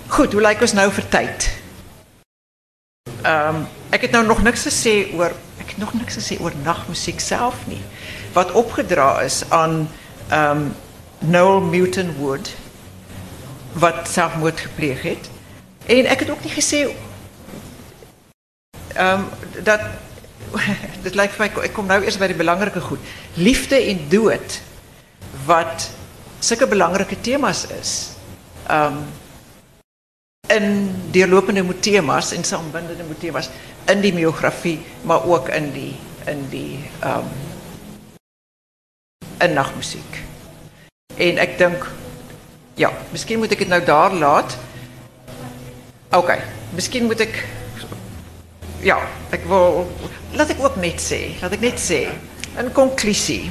Goed, 0.07 0.33
hoe 0.33 0.43
lyk 0.43 0.61
ons 0.61 0.73
nou 0.73 0.93
vir 0.93 1.09
tyd? 1.09 1.51
Ehm 3.23 3.57
um, 3.57 3.67
ek 3.91 4.01
het 4.01 4.11
nou 4.11 4.27
nog 4.27 4.43
niks 4.43 4.63
gesê 4.63 5.15
oor 5.15 5.33
ek 5.59 5.69
het 5.69 5.79
nog 5.79 5.95
niks 5.95 6.15
gesê 6.15 6.41
oor 6.41 6.53
nagmusiek 6.63 7.21
self 7.21 7.55
nie. 7.67 7.83
Wat 8.39 8.55
opgedra 8.55 9.19
is 9.27 9.43
aan 9.51 9.89
ehm 10.29 10.71
Noel 11.19 11.61
Muton 11.61 12.13
Wood 12.21 12.55
wat 13.73 14.09
selfmoord 14.09 14.61
gepleeg 14.61 15.03
het. 15.03 15.31
En 15.87 16.07
ek 16.07 16.23
het 16.23 16.31
ook 16.31 16.45
nie 16.47 16.55
gesê 16.55 16.87
ehm 18.95 19.27
um, 19.27 19.63
dat 19.63 19.81
dit 21.05 21.15
vir 21.15 21.35
my 21.39 21.49
ek 21.67 21.75
kom 21.75 21.87
nou 21.91 21.99
eers 22.05 22.19
by 22.19 22.31
die 22.31 22.39
belangrike 22.39 22.81
goed. 22.81 23.03
Liefde 23.35 23.77
en 23.91 24.07
dood 24.09 24.61
wat 25.47 25.91
sulke 26.39 26.67
belangrike 26.71 27.21
temas 27.21 27.67
is. 27.81 27.95
Ehm 28.67 29.03
um, 29.03 29.07
in 30.49 30.95
deurlopende 31.13 31.79
temas 31.81 32.33
en 32.33 32.45
saambindende 32.45 33.19
temas 33.19 33.51
in 33.85 34.01
die 34.01 34.13
biografie, 34.13 34.79
maar 35.03 35.27
ook 35.27 35.49
in 35.49 35.73
die 35.73 35.93
in 36.25 36.47
die 36.51 36.91
ehm 37.01 37.48
in 39.39 39.53
nagmusiek. 39.53 40.23
En 41.17 41.39
ek 41.39 41.59
dink 41.59 41.87
ja, 42.79 42.93
miskien 43.11 43.39
moet 43.39 43.53
ek 43.53 43.59
dit 43.59 43.69
nou 43.69 43.83
daar 43.85 44.13
laat. 44.15 44.57
Oké, 46.11 46.39
misschien 46.71 47.05
moet 47.05 47.21
ik. 47.21 47.45
Ja, 48.79 48.99
ik 49.31 49.45
wil. 49.45 49.97
Laat 50.31 50.49
ik 50.49 50.65
ook 50.65 50.77
net 50.77 51.01
zeggen. 51.01 51.35
Laat 51.41 51.53
ik 51.53 51.61
net 51.61 51.81
zeggen. 51.81 52.21
Een 52.57 52.73
conclusie. 52.73 53.51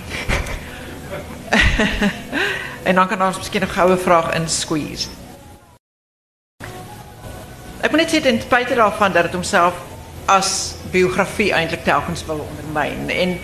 en 2.88 2.96
dan 2.96 3.08
kan 3.08 3.22
ons 3.22 3.38
misschien 3.38 3.62
nog 3.62 3.74
gouden 3.74 4.00
vraag 4.00 4.34
in 4.34 4.50
squeeze. 4.50 5.08
Ik 7.82 7.92
moet 7.92 8.12
net 8.12 8.26
in 8.26 8.42
spijt 8.42 8.72
ervan 8.72 9.12
dat 9.12 9.24
het 9.24 9.32
hemzelf 9.32 9.74
als 10.26 10.74
biografie 10.92 11.52
eigenlijk 11.52 11.84
telkens 11.84 12.26
wil 12.26 12.48
ondermijnen. 12.50 13.10
En 13.10 13.40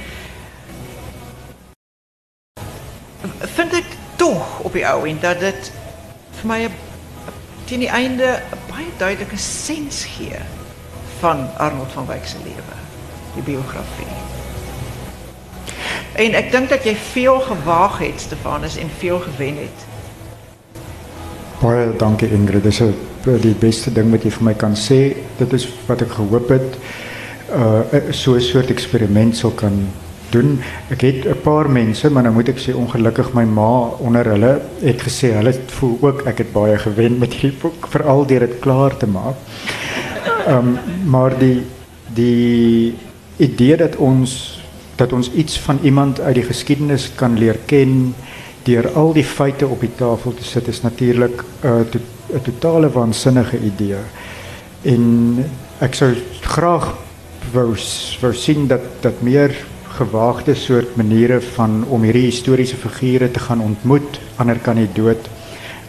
dat 5.20 5.40
dit 5.40 5.72
vir 6.40 6.48
my 6.48 6.70
teen 7.66 7.80
die 7.80 7.90
einde 7.90 8.42
'n 8.52 8.60
baie 8.70 8.90
duidelike 8.98 9.38
sens 9.38 10.04
gee 10.06 10.40
van 11.20 11.48
Arnold 11.58 11.92
van 11.92 12.06
Wyk 12.06 12.26
se 12.26 12.38
lewe, 12.44 12.76
die 13.34 13.44
biografie. 13.44 14.14
En 16.14 16.34
ek 16.34 16.52
dink 16.52 16.70
dat 16.70 16.84
jy 16.84 16.96
veel 16.96 17.40
gewaag 17.40 17.98
het, 17.98 18.22
Stefanus, 18.22 18.78
en 18.78 18.90
veel 18.98 19.20
gewen 19.20 19.56
het. 19.58 19.80
Baie 21.62 21.96
dankie 21.98 22.32
Ingrid. 22.32 22.64
Dis 22.64 22.80
'n 22.80 22.94
die 23.24 23.56
beste 23.56 23.92
ding 23.92 24.12
wat 24.12 24.24
jy 24.24 24.32
vir 24.32 24.44
my 24.44 24.54
kan 24.54 24.76
sê. 24.76 25.16
Dit 25.38 25.54
is 25.54 25.68
wat 25.86 26.02
ek 26.02 26.12
gehoop 26.12 26.50
het. 26.50 26.78
Uh 27.56 28.12
soort 28.12 28.70
eksperiment 28.70 29.38
sou 29.38 29.54
kan 29.54 29.90
doen. 30.34 30.58
Ek 30.90 31.02
het 31.02 31.26
'n 31.26 31.42
paar 31.44 31.70
mense, 31.70 32.10
maar 32.10 32.24
nou 32.24 32.34
moet 32.34 32.50
ek 32.50 32.60
sê 32.60 32.74
ongelukkig 32.76 33.34
my 33.34 33.44
ma 33.44 33.94
onder 34.00 34.26
hulle 34.26 34.62
het 34.82 35.02
gesê 35.02 35.34
hulle 35.34 35.54
voel 35.68 35.98
ook 36.02 36.26
ek 36.26 36.38
het 36.38 36.52
baie 36.54 36.78
gewen 36.78 37.18
met 37.18 37.34
hierdie 37.34 37.60
boek 37.62 37.88
veral 37.88 38.26
deur 38.26 38.40
dit 38.40 38.60
klaar 38.60 38.98
te 38.98 39.08
maak. 39.08 39.36
Ehm 40.48 40.58
um, 40.58 40.78
maar 41.06 41.38
die 41.40 41.62
die 42.14 42.96
idee 43.38 43.78
dat 43.78 43.96
ons 43.96 44.62
dat 44.96 45.14
ons 45.14 45.32
iets 45.32 45.60
van 45.60 45.80
iemand 45.82 46.20
uit 46.20 46.36
die 46.36 46.44
geskiedenis 46.44 47.12
kan 47.16 47.38
leer 47.38 47.58
ken 47.66 48.16
deur 48.64 48.90
al 48.96 49.14
die 49.14 49.26
feite 49.26 49.68
op 49.68 49.82
die 49.82 49.96
tafel 49.96 50.34
te 50.34 50.44
sit 50.44 50.68
is 50.68 50.82
natuurlik 50.82 51.44
'n 51.64 51.68
uh, 51.68 51.82
to, 51.90 52.00
totale 52.44 52.90
waansinnige 52.90 53.60
idee. 53.60 54.02
En 54.82 55.46
ek 55.80 55.94
sou 55.94 56.14
graag 56.42 56.94
wou 57.54 57.76
wou 58.22 58.34
sien 58.34 58.68
dat 58.68 58.82
dat 59.02 59.22
meer 59.22 59.56
gewaagde 59.94 60.56
soort 60.56 60.96
maniere 60.96 61.42
van 61.56 61.84
om 61.90 62.04
hierdie 62.04 62.30
historiese 62.30 62.78
figure 62.78 63.32
te 63.32 63.40
gaan 63.40 63.62
ontmoet 63.62 64.20
ander 64.42 64.60
kan 64.60 64.80
die 64.82 64.90
dood. 64.94 65.30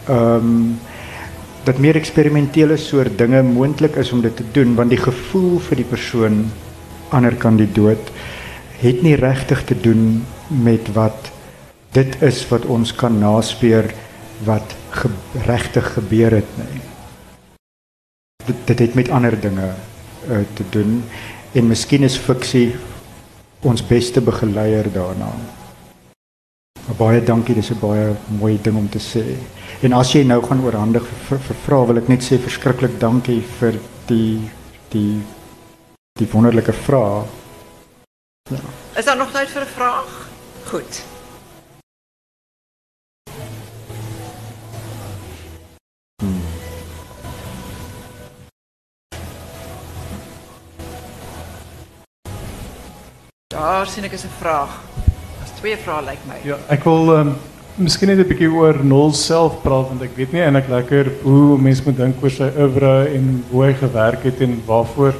Ehm 0.07 0.35
um, 0.35 0.75
dat 1.65 1.79
meer 1.81 1.97
eksperimentele 1.97 2.77
soort 2.77 3.17
dinge 3.17 3.41
moontlik 3.41 3.95
is 3.97 4.11
om 4.13 4.21
dit 4.21 4.35
te 4.37 4.43
doen 4.53 4.75
want 4.77 4.91
die 4.93 5.01
gevoel 5.01 5.57
vir 5.67 5.79
die 5.81 5.87
persoon 5.89 6.43
ander 7.09 7.33
kan 7.41 7.57
die 7.57 7.71
dood 7.73 8.11
het 8.81 9.01
nie 9.01 9.15
regtig 9.17 9.63
te 9.65 9.77
doen 9.81 10.25
met 10.47 10.91
wat 10.93 11.31
dit 11.97 12.21
is 12.21 12.43
wat 12.51 12.67
ons 12.69 12.93
kan 12.95 13.17
naspeur 13.19 13.89
wat 14.45 14.75
ge 14.99 15.09
regtig 15.47 15.87
gebeur 15.93 16.37
het 16.37 16.57
nie. 16.59 16.81
Dit, 18.45 18.57
dit 18.65 18.79
het 18.79 18.93
met 18.93 19.09
ander 19.09 19.39
dinge 19.41 19.71
uh, 19.71 20.43
te 20.53 20.63
doen 20.69 20.99
en 21.53 21.67
miskien 21.71 22.03
is 22.05 22.17
fiksie 22.19 22.75
ons 23.65 23.81
beste 23.87 24.21
begeleier 24.21 24.87
daarna. 24.93 25.31
Baie 26.99 27.21
dankie, 27.23 27.55
dis 27.55 27.71
'n 27.71 27.79
baie 27.79 28.15
mooi 28.39 28.59
ding 28.61 28.77
om 28.77 28.89
te 28.89 28.99
sê. 28.99 29.35
En 29.81 29.93
as 29.93 30.13
jy 30.13 30.23
nou 30.23 30.41
gaan 30.41 30.63
oorhandig 30.63 31.03
vir, 31.27 31.39
vir 31.39 31.55
vra, 31.65 31.85
wil 31.85 31.97
ek 31.97 32.07
net 32.07 32.21
sê 32.21 32.37
verskriklik 32.37 32.99
dankie 32.99 33.41
vir 33.59 33.73
die 34.07 34.39
die 34.91 35.21
die 36.19 36.27
wonderlike 36.31 36.73
vraag. 36.73 37.25
Ja. 38.49 38.61
Is 38.97 39.05
daar 39.05 39.17
nog 39.17 39.31
tyd 39.31 39.49
vir 39.49 39.61
'n 39.61 39.73
vraag? 39.75 40.29
Goed. 40.65 41.14
Daar 53.55 53.87
sien 53.87 54.03
ek 54.03 54.11
is 54.11 54.23
'n 54.23 54.35
vraag. 54.39 54.71
Daar's 55.39 55.53
twee 55.59 55.77
vrae 55.77 56.01
lyk 56.03 56.09
like 56.09 56.27
my. 56.27 56.39
Ja, 56.43 56.57
ek 56.67 56.83
wil 56.83 57.13
ehm 57.13 57.27
um, 57.27 57.35
miskien 57.75 58.07
net 58.07 58.19
'n 58.19 58.27
bietjie 58.27 58.51
oor 58.51 58.83
Nol 58.83 59.13
self 59.13 59.61
praat 59.61 59.87
want 59.87 60.01
ek 60.01 60.15
weet 60.15 60.31
nie 60.31 60.41
eintlik 60.41 60.67
lekker 60.67 61.11
hoe 61.23 61.57
mense 61.57 61.83
moet 61.85 61.97
dink 61.97 62.23
oor 62.23 62.29
sy 62.29 62.49
oeuvre 62.57 63.07
en 63.15 63.43
hoe 63.51 63.63
hy 63.63 63.73
gewerk 63.73 64.23
het 64.23 64.41
en 64.41 64.61
waarvoor 64.65 65.13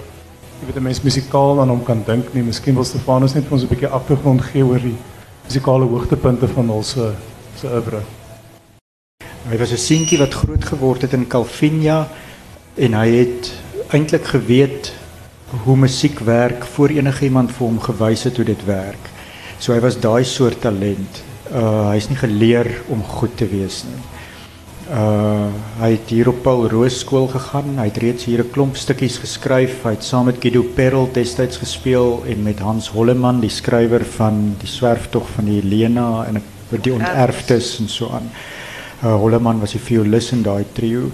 jy 0.60 0.66
weet 0.68 0.76
'n 0.76 0.84
mens 0.84 1.02
musikaal 1.02 1.62
aan 1.62 1.70
hom 1.70 1.84
kan 1.84 2.04
dink 2.06 2.34
nie. 2.34 2.44
Miskien 2.44 2.76
wil 2.76 2.84
Stefanus 2.84 3.36
net 3.36 3.44
vir 3.44 3.54
ons 3.54 3.64
'n 3.64 3.68
bietjie 3.68 3.88
agtergrond 3.88 4.42
gee 4.42 4.64
oor 4.64 4.80
die 4.80 4.98
musikale 5.46 5.86
hoogtepunte 5.86 6.48
van 6.48 6.70
ons 6.70 6.90
se 6.90 7.14
se 7.56 7.68
oeuvre. 7.68 8.02
Hy 9.50 9.58
was 9.58 9.72
'n 9.72 9.78
seentjie 9.78 10.20
wat 10.20 10.34
groot 10.34 10.66
geword 10.66 11.02
het 11.02 11.14
in 11.14 11.28
Calvinia 11.28 12.08
en 12.76 12.94
hy 12.94 13.10
het 13.16 13.54
eintlik 13.92 14.26
geweet 14.26 14.94
hoe 15.50 15.78
musiek 15.78 16.20
werk 16.20 16.66
voor 16.66 16.90
enigiemand 16.90 17.52
vir 17.54 17.68
hom 17.68 17.80
gewys 17.80 18.24
het 18.26 18.38
hoe 18.38 18.46
dit 18.46 18.66
werk. 18.66 19.12
So 19.60 19.74
hy 19.74 19.80
was 19.84 20.00
daai 20.02 20.26
soort 20.26 20.62
talent. 20.62 21.22
Uh 21.54 21.92
hy's 21.92 22.10
nie 22.10 22.18
geleer 22.20 22.68
om 22.92 23.04
goed 23.04 23.38
te 23.38 23.48
wees 23.48 23.84
nie. 23.86 24.02
Uh 24.90 25.52
hy 25.80 25.92
het 25.96 26.10
hier 26.10 26.30
op 26.30 26.42
Paul 26.44 26.68
Roos 26.70 27.00
skool 27.00 27.28
gegaan. 27.32 27.78
Hy 27.78 27.88
het 27.92 28.02
reeds 28.02 28.26
hier 28.26 28.44
'n 28.44 28.52
klomp 28.52 28.76
stukkies 28.76 29.18
geskryf. 29.22 29.84
Hy 29.84 29.96
het 29.96 30.04
saam 30.04 30.26
met 30.26 30.42
Guido 30.42 30.64
Perel 30.64 31.10
destyds 31.14 31.58
gespeel 31.58 32.24
en 32.28 32.44
met 32.44 32.60
Hans 32.60 32.90
Holleman, 32.90 33.40
die 33.40 33.50
skrywer 33.50 34.06
van 34.06 34.56
Die 34.60 34.68
Swerftog 34.68 35.30
van 35.36 35.46
die 35.46 35.62
Helena 35.62 36.26
en 36.26 36.42
die 36.70 36.94
Onterftes 36.94 37.80
en 37.80 37.90
so 37.90 38.10
aan. 38.10 38.32
Uh 39.04 39.16
Holleman 39.16 39.60
was 39.60 39.72
die 39.72 39.82
violis 39.82 40.32
in 40.32 40.42
daai 40.42 40.66
trio. 40.74 41.12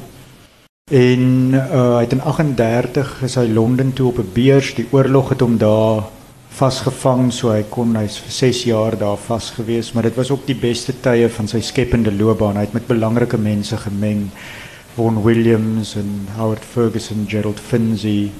En 0.92 1.54
uh 1.56 1.96
hy 1.96 2.02
het 2.04 2.12
in 2.12 2.22
38 2.22 3.12
is 3.24 3.36
hy 3.40 3.46
Londen 3.48 3.94
toe 3.96 4.10
op 4.10 4.18
'n 4.20 4.32
beurs. 4.34 4.74
Die 4.76 4.88
oorlog 4.92 5.30
het 5.30 5.40
hom 5.40 5.58
daar 5.58 6.04
vasgevang 6.50 7.32
so 7.34 7.50
hy 7.50 7.64
kon 7.70 7.96
hy's 7.96 8.18
vir 8.20 8.32
6 8.32 8.64
jaar 8.64 8.98
daar 8.98 9.18
vas 9.18 9.50
gewees. 9.56 9.92
Maar 9.92 10.04
dit 10.04 10.16
was 10.16 10.32
ook 10.32 10.46
die 10.46 10.56
beste 10.56 10.94
tye 11.00 11.30
van 11.30 11.48
sy 11.48 11.62
skepende 11.62 12.12
loopbaan. 12.12 12.56
Hy 12.56 12.62
het 12.68 12.74
met 12.74 12.88
belangrike 12.88 13.38
mense 13.38 13.78
gemeng. 13.78 14.30
Vaughan 14.96 15.24
Williams 15.24 15.96
en 15.96 16.28
Howard 16.36 16.66
Ferguson 16.74 17.26
Gerald 17.28 17.60
Finzi. 17.60 18.32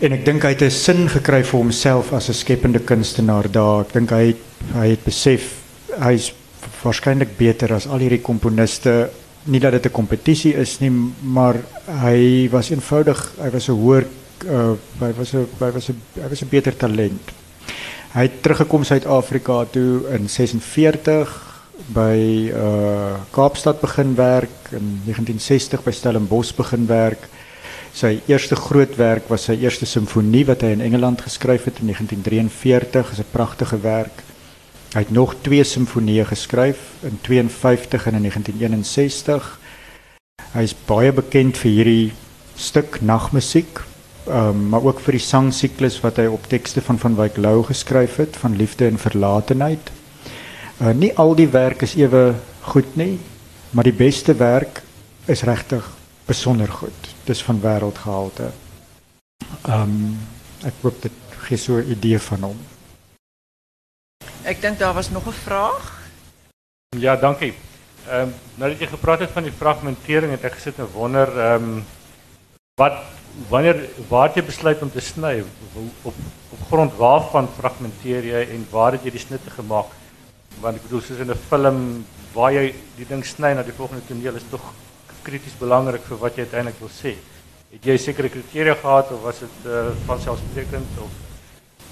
En 0.00 0.12
ek 0.12 0.24
dink 0.24 0.42
hy 0.42 0.48
het 0.48 0.62
'n 0.62 0.70
sin 0.70 1.08
gekry 1.08 1.44
vir 1.44 1.60
homself 1.60 2.12
as 2.12 2.28
'n 2.28 2.34
skepende 2.34 2.78
kunstenaar 2.78 3.50
daar. 3.50 3.80
Ek 3.80 3.92
dink 3.92 4.10
hy 4.10 4.34
hy 4.74 4.88
het 4.88 5.04
besef 5.04 5.52
hy's 6.00 6.32
waarskynlik 6.82 7.36
beter 7.36 7.74
as 7.74 7.86
al 7.86 7.98
hierdie 7.98 8.22
komponiste 8.22 9.10
nie 9.48 9.60
dat 9.60 9.72
dit 9.72 9.86
'n 9.86 9.92
kompetisie 9.92 10.54
is 10.54 10.78
nie 10.80 10.92
maar 11.22 11.56
hy 12.04 12.48
was 12.52 12.70
eenvoudig 12.70 13.18
hy 13.40 13.50
was 13.50 13.68
'n 13.68 13.72
hoër 13.72 14.04
uh, 14.46 14.72
hy 15.00 15.12
was 15.16 15.32
'n 15.34 15.46
hy 16.14 16.28
was 16.28 16.48
beter 16.48 16.76
talent. 16.76 17.32
Hy 18.12 18.22
het 18.22 18.42
teruggekom 18.42 18.84
Suid-Afrika 18.84 19.64
toe 19.64 20.08
in 20.16 20.28
46 20.28 21.28
by 21.94 22.50
uh 22.54 23.16
Kaapstad 23.30 23.80
begin 23.80 24.14
werk 24.14 24.72
in 24.72 25.00
1960 25.04 25.82
by 25.84 25.90
Stellenbosch 25.90 26.54
begin 26.56 26.86
werk. 26.86 27.28
Sy 27.92 28.20
eerste 28.26 28.56
groot 28.56 28.96
werk 28.96 29.28
was 29.28 29.44
sy 29.48 29.58
eerste 29.62 29.86
simfonie 29.86 30.44
wat 30.46 30.62
hy 30.62 30.72
in 30.76 30.80
Engeland 30.80 31.20
geskryf 31.20 31.64
het 31.64 31.80
in 31.80 31.86
1943, 31.92 33.12
is 33.12 33.18
'n 33.18 33.32
pragtige 33.32 33.80
werk. 33.80 34.27
Hy 34.94 35.02
het 35.04 35.10
nog 35.12 35.34
twee 35.44 35.64
simfonieë 35.64 36.24
geskryf 36.24 36.78
in 37.04 37.18
52 37.20 38.06
en 38.06 38.14
in 38.14 38.24
1961. 38.24 39.58
Hy 40.52 40.62
is 40.64 40.76
baie 40.88 41.12
bekend 41.12 41.60
vir 41.60 41.70
hierdie 41.70 42.12
stuk 42.56 43.00
nagmusiek 43.00 43.82
um, 44.28 44.68
maar 44.68 44.82
ook 44.82 45.00
vir 45.00 45.18
die 45.18 45.24
sangsiklus 45.24 45.98
wat 46.04 46.20
hy 46.20 46.26
op 46.30 46.46
tekste 46.50 46.82
van 46.84 46.98
van 47.00 47.16
Wyk 47.18 47.36
Lou 47.36 47.62
geskryf 47.66 48.18
het 48.22 48.36
van 48.36 48.56
liefde 48.56 48.86
en 48.88 49.00
verlatenheid. 49.00 49.92
Uh, 50.78 50.92
nie 50.94 51.12
al 51.18 51.34
die 51.38 51.48
werk 51.52 51.82
is 51.82 51.96
ewe 51.98 52.34
goed 52.70 52.96
nie, 52.96 53.18
maar 53.70 53.88
die 53.88 53.96
beste 53.96 54.34
werk 54.38 54.82
is 55.26 55.44
regtig 55.48 55.84
besonder 56.28 56.68
goed. 56.68 57.12
Dis 57.24 57.42
van 57.44 57.60
wêreldgehalte. 57.64 58.52
Ehm 59.64 59.82
um, 59.82 60.18
ek 60.66 60.74
hoop 60.82 60.96
dit 61.02 61.34
gee 61.46 61.56
so 61.56 61.78
'n 61.78 61.90
idee 61.94 62.18
van 62.18 62.42
hom. 62.42 62.58
Ek 64.48 64.62
dink 64.64 64.78
daar 64.80 64.94
was 64.96 65.10
nog 65.10 65.26
'n 65.26 65.32
vraag. 65.44 66.08
Ja, 66.96 67.16
dankie. 67.16 67.54
Ehm 68.08 68.20
um, 68.20 68.34
nou 68.54 68.70
dat 68.70 68.80
jy 68.80 68.86
gepraat 68.86 69.20
het 69.20 69.30
van 69.30 69.42
die 69.42 69.52
fragmentering, 69.52 70.30
het 70.32 70.44
ek 70.44 70.54
gesit 70.54 70.78
en 70.78 70.88
wonder 70.92 71.28
ehm 71.38 71.62
um, 71.62 71.84
wat 72.80 72.96
wanneer 73.48 73.76
waar 74.08 74.30
jy 74.34 74.42
besluit 74.42 74.82
om 74.82 74.90
te 74.90 75.00
sny 75.00 75.44
op 76.02 76.14
op 76.52 76.60
grond 76.70 76.96
waarvan 76.96 77.48
fragmenteer 77.58 78.24
jy 78.24 78.42
en 78.54 78.66
waar 78.70 78.92
het 78.92 79.04
jy 79.04 79.10
die 79.10 79.26
snitte 79.26 79.50
gemaak 79.50 79.92
want 80.60 80.76
ek 80.76 80.82
bedoel 80.82 81.00
soos 81.00 81.18
in 81.18 81.30
'n 81.30 81.44
film 81.50 82.06
waar 82.34 82.52
jy 82.52 82.74
die 82.96 83.08
ding 83.08 83.24
sny 83.24 83.52
na 83.54 83.62
die 83.62 83.78
volgende 83.80 84.06
toneel 84.06 84.36
is 84.36 84.48
tog 84.50 84.72
krities 85.22 85.58
belangrik 85.60 86.02
vir 86.02 86.18
wat 86.18 86.36
jy 86.36 86.42
uiteindelik 86.42 86.80
wil 86.80 86.88
sê 87.02 87.14
het 87.72 87.84
jy 87.84 87.96
sekere 87.98 88.28
kriteria 88.28 88.74
gehad 88.74 89.12
of 89.12 89.22
was 89.22 89.38
dit 89.38 89.66
uh, 89.66 89.92
vanselfsprekend 90.06 90.98
of 90.98 91.10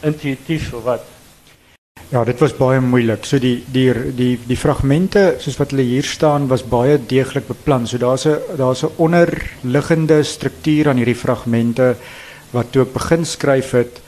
intuïtief 0.02 0.72
of 0.72 0.82
wat 0.84 1.15
Ja, 2.06 2.20
dit 2.22 2.38
was 2.38 2.52
baie 2.54 2.78
moeilik. 2.78 3.24
So 3.26 3.40
die 3.42 3.64
die 3.74 3.90
die 4.14 4.36
die 4.46 4.56
fragmente 4.56 5.40
soos 5.42 5.56
wat 5.58 5.72
hulle 5.74 5.82
hier 5.88 6.06
staan 6.06 6.46
was 6.46 6.62
baie 6.62 7.00
deeglik 7.02 7.48
beplan. 7.48 7.86
So 7.86 7.98
daar's 7.98 8.26
'n 8.26 8.56
daar's 8.56 8.84
'n 8.84 8.94
onderliggende 8.96 10.22
struktuur 10.22 10.88
aan 10.88 10.96
hierdie 10.96 11.18
fragmente 11.18 11.96
wat 12.52 12.70
toe 12.70 12.82
ek 12.82 12.92
begin 12.92 13.24
skryf 13.24 13.70
het 13.72 14.00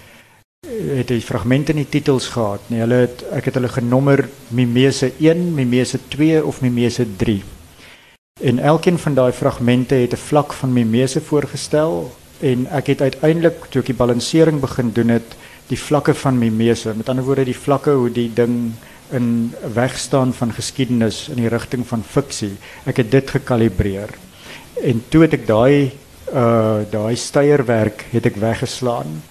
het 0.66 1.08
die 1.08 1.20
fragmente 1.20 1.72
in 1.72 1.78
die 1.78 1.88
titels 1.90 2.28
gehad 2.28 2.60
nie. 2.68 2.80
Hulle 2.80 2.94
het 2.94 3.24
ek 3.32 3.44
het 3.44 3.54
hulle 3.54 3.68
genommer 3.68 4.28
Mimese 4.48 5.12
1, 5.18 5.54
Mimese 5.54 5.98
2 6.08 6.44
of 6.44 6.60
Mimese 6.60 7.06
3. 7.16 7.42
En 8.42 8.58
elkeen 8.58 8.98
van 8.98 9.14
daai 9.14 9.32
fragmente 9.32 9.94
het 9.94 10.12
'n 10.12 10.16
vlak 10.28 10.52
van 10.52 10.72
Mimese 10.72 11.20
voorgestel 11.20 12.12
en 12.40 12.66
ek 12.66 12.86
het 12.86 13.00
uiteindelik 13.00 13.66
toe 13.70 13.80
ek 13.80 13.86
die 13.86 14.02
balansering 14.04 14.60
begin 14.60 14.92
doen 14.92 15.08
het 15.08 15.34
die 15.68 15.78
vlakke 15.78 16.14
van 16.14 16.38
Mimese, 16.38 16.94
met 16.96 17.08
ander 17.08 17.24
woorde 17.24 17.44
die 17.44 17.56
vlakke 17.56 17.90
hoe 17.90 18.10
die 18.10 18.30
ding 18.34 18.72
in 19.12 19.54
wegstaan 19.74 20.32
van 20.36 20.52
geskiedenis 20.52 21.28
in 21.32 21.40
die 21.40 21.48
rigting 21.48 21.86
van 21.88 22.02
fiksie. 22.04 22.54
Ek 22.88 23.00
het 23.02 23.10
dit 23.10 23.30
gekalibreer. 23.30 24.12
En 24.84 25.02
toe 25.08 25.24
het 25.26 25.38
ek 25.38 25.46
daai 25.48 25.92
uh 26.28 26.84
daai 26.92 27.16
steierwerk 27.16 28.04
het 28.12 28.26
ek 28.28 28.36
weggeslaan 28.36 29.22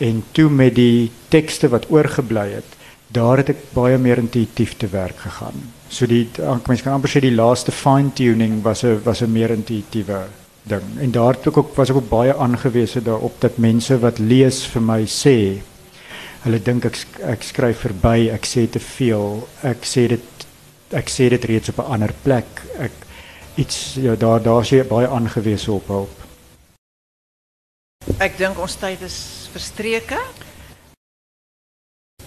en 0.00 0.22
toe 0.32 0.48
met 0.48 0.72
die 0.74 1.10
tekste 1.28 1.68
wat 1.68 1.90
oorgebly 1.92 2.46
het, 2.54 2.76
daar 3.12 3.42
het 3.42 3.52
ek 3.52 3.66
baie 3.74 3.98
meer 4.00 4.22
intuïtief 4.22 4.72
te 4.80 4.88
werk 4.88 5.18
gegaan. 5.20 5.58
So 5.90 6.06
die 6.06 6.30
mens 6.66 6.82
kan 6.82 6.94
amper 6.94 7.12
sê 7.12 7.20
die 7.20 7.34
laaste 7.34 7.74
fine 7.76 8.14
tuning 8.16 8.62
was 8.64 8.84
'n 8.84 9.02
was 9.04 9.20
'n 9.22 9.32
meer 9.32 9.50
intuïtiewe 9.50 10.22
ding. 10.62 10.86
En 11.00 11.10
daar 11.10 11.36
ek 11.36 11.56
ook 11.56 11.74
was 11.76 11.90
ek 11.90 11.96
ook 11.96 12.08
baie 12.08 12.34
aangewese 12.34 13.02
daarop 13.02 13.40
dat 13.40 13.58
mense 13.58 13.98
wat 13.98 14.18
lees 14.18 14.64
vir 14.66 14.82
my 14.82 15.04
sê 15.04 15.60
hulle 16.44 16.60
dink 16.64 16.86
ek 16.88 16.96
ek 17.34 17.44
skryf 17.44 17.84
verby, 17.84 18.30
ek 18.32 18.46
sê 18.48 18.66
te 18.70 18.80
veel, 18.80 19.42
ek 19.62 19.84
sê 19.84 20.06
dit 20.14 20.46
ek 20.96 21.10
sê 21.12 21.28
dit 21.30 21.44
reeds 21.44 21.70
op 21.70 21.78
'n 21.78 21.92
ander 21.94 22.12
plek. 22.24 22.48
Ek 22.78 22.92
iets 23.56 23.94
ja 23.94 24.16
daar 24.16 24.42
daar 24.42 24.64
sê 24.64 24.82
baie 24.86 25.08
aangewese 25.08 25.72
op 25.72 25.86
hulp. 25.86 26.16
Ek 28.18 28.38
dink 28.38 28.58
ons 28.58 28.76
tyd 28.76 29.00
is 29.02 29.48
verstreke. 29.52 30.18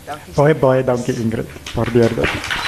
Dankie. 0.05 0.33
Baie 0.35 0.55
baie 0.55 0.83
dankie 0.83 1.15
Ingrid. 1.15 1.49
Waardeer 1.75 2.15
dit. 2.15 2.62